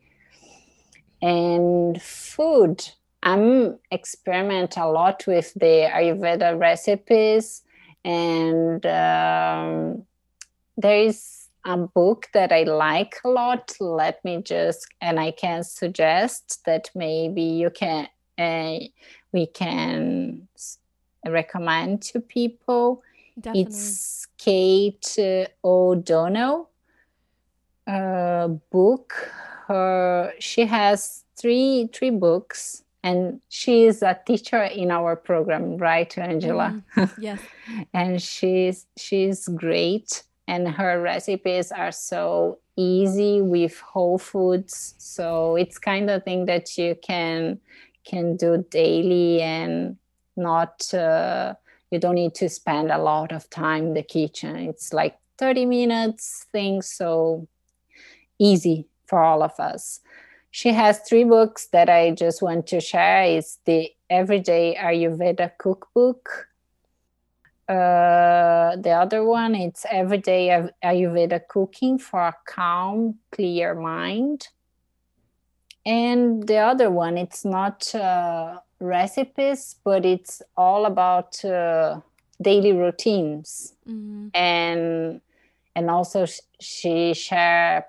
[1.21, 2.83] And food
[3.23, 7.61] I'm experiment a lot with the Ayurveda recipes,
[8.03, 10.03] and um,
[10.77, 13.75] there is a book that I like a lot.
[13.79, 18.07] Let me just and I can suggest that maybe you can
[18.37, 18.79] uh,
[19.31, 20.47] we can
[21.27, 23.03] recommend to people.
[23.39, 23.61] Definitely.
[23.61, 25.17] It's Kate
[25.63, 26.69] O'Donnell
[27.87, 29.13] uh, book.
[29.67, 36.15] Her she has three three books and she is a teacher in our program right
[36.17, 37.39] angela mm, yes
[37.93, 44.95] and she's she's great and her recipes are so easy with whole foods.
[44.97, 47.61] So it's kind of thing that you can
[48.03, 49.95] can do daily and
[50.35, 51.53] not uh,
[51.89, 54.57] you don't need to spend a lot of time in the kitchen.
[54.57, 57.47] It's like 30 minutes thing so
[58.37, 60.01] easy for all of us.
[60.49, 63.23] She has three books that i just want to share.
[63.23, 66.49] It's the everyday ayurveda cookbook
[67.71, 74.49] uh, the other one it's everyday ayurveda cooking for a calm clear mind
[75.85, 81.99] and the other one it's not uh, recipes but it's all about uh,
[82.41, 84.27] daily routines mm-hmm.
[84.33, 85.21] and
[85.75, 86.25] and also
[86.59, 87.85] she share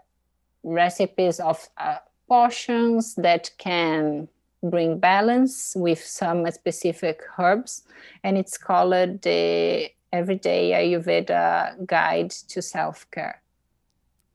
[0.62, 1.96] recipes of uh,
[2.28, 4.28] portions that can
[4.62, 7.82] bring balance with some specific herbs
[8.22, 13.43] and it's called the everyday ayurveda guide to self-care.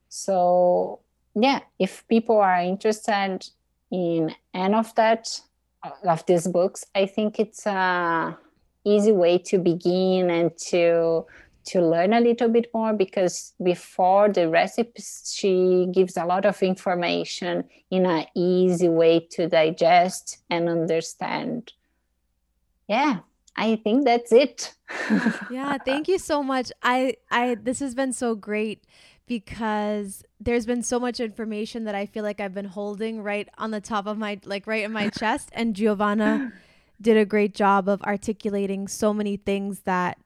[0.08, 1.00] So
[1.40, 3.46] yeah if people are interested
[3.90, 5.40] in any of that
[5.82, 8.36] uh, of these books i think it's a
[8.84, 11.24] easy way to begin and to
[11.68, 16.62] to learn a little bit more because before the recipes she gives a lot of
[16.62, 21.72] information in an easy way to digest and understand.
[22.88, 23.20] Yeah
[23.56, 24.74] i think that's it.
[25.50, 26.72] Yeah thank you so much.
[26.82, 28.84] I i this has been so great
[29.26, 33.70] because there's been so much information that i feel like i've been holding right on
[33.70, 36.50] the top of my like right in my chest and giovanna
[37.00, 40.16] did a great job of articulating so many things that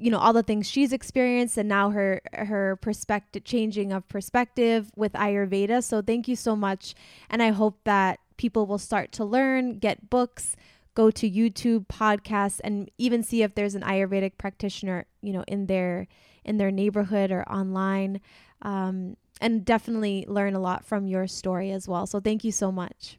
[0.00, 4.90] you know all the things she's experienced and now her her perspective changing of perspective
[4.96, 5.82] with ayurveda.
[5.82, 6.94] So thank you so much.
[7.30, 10.54] And i hope that people will start to learn get books
[10.94, 15.66] go to youtube podcasts and even see if there's an ayurvedic practitioner you know in
[15.66, 16.08] their
[16.48, 18.20] in their neighborhood or online.
[18.62, 22.06] Um, and definitely learn a lot from your story as well.
[22.06, 23.18] So thank you so much.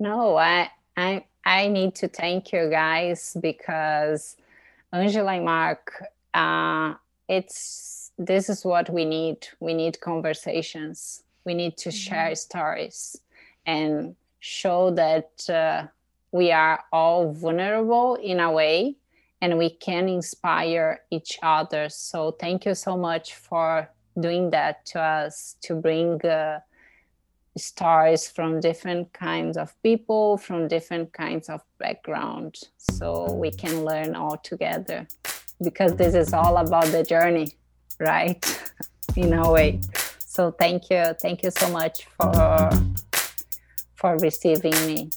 [0.00, 4.36] No i i i need to thank you guys because
[4.92, 5.92] angela and mark
[6.34, 6.94] uh,
[7.28, 9.48] it's this is what we need.
[9.60, 11.22] We need conversations.
[11.44, 11.96] We need to mm-hmm.
[11.96, 13.16] share stories
[13.66, 15.86] and show that uh,
[16.32, 18.96] we are all vulnerable in a way
[19.40, 21.88] and we can inspire each other.
[21.88, 23.88] So thank you so much for
[24.18, 26.60] doing that to us to bring uh,
[27.56, 34.14] stories from different kinds of people from different kinds of background so we can learn
[34.14, 35.06] all together
[35.62, 37.52] because this is all about the journey,
[37.98, 38.44] right?
[39.16, 39.80] In a way.
[40.18, 41.14] So thank you.
[41.20, 42.70] Thank you so much for
[43.96, 45.10] for receiving me.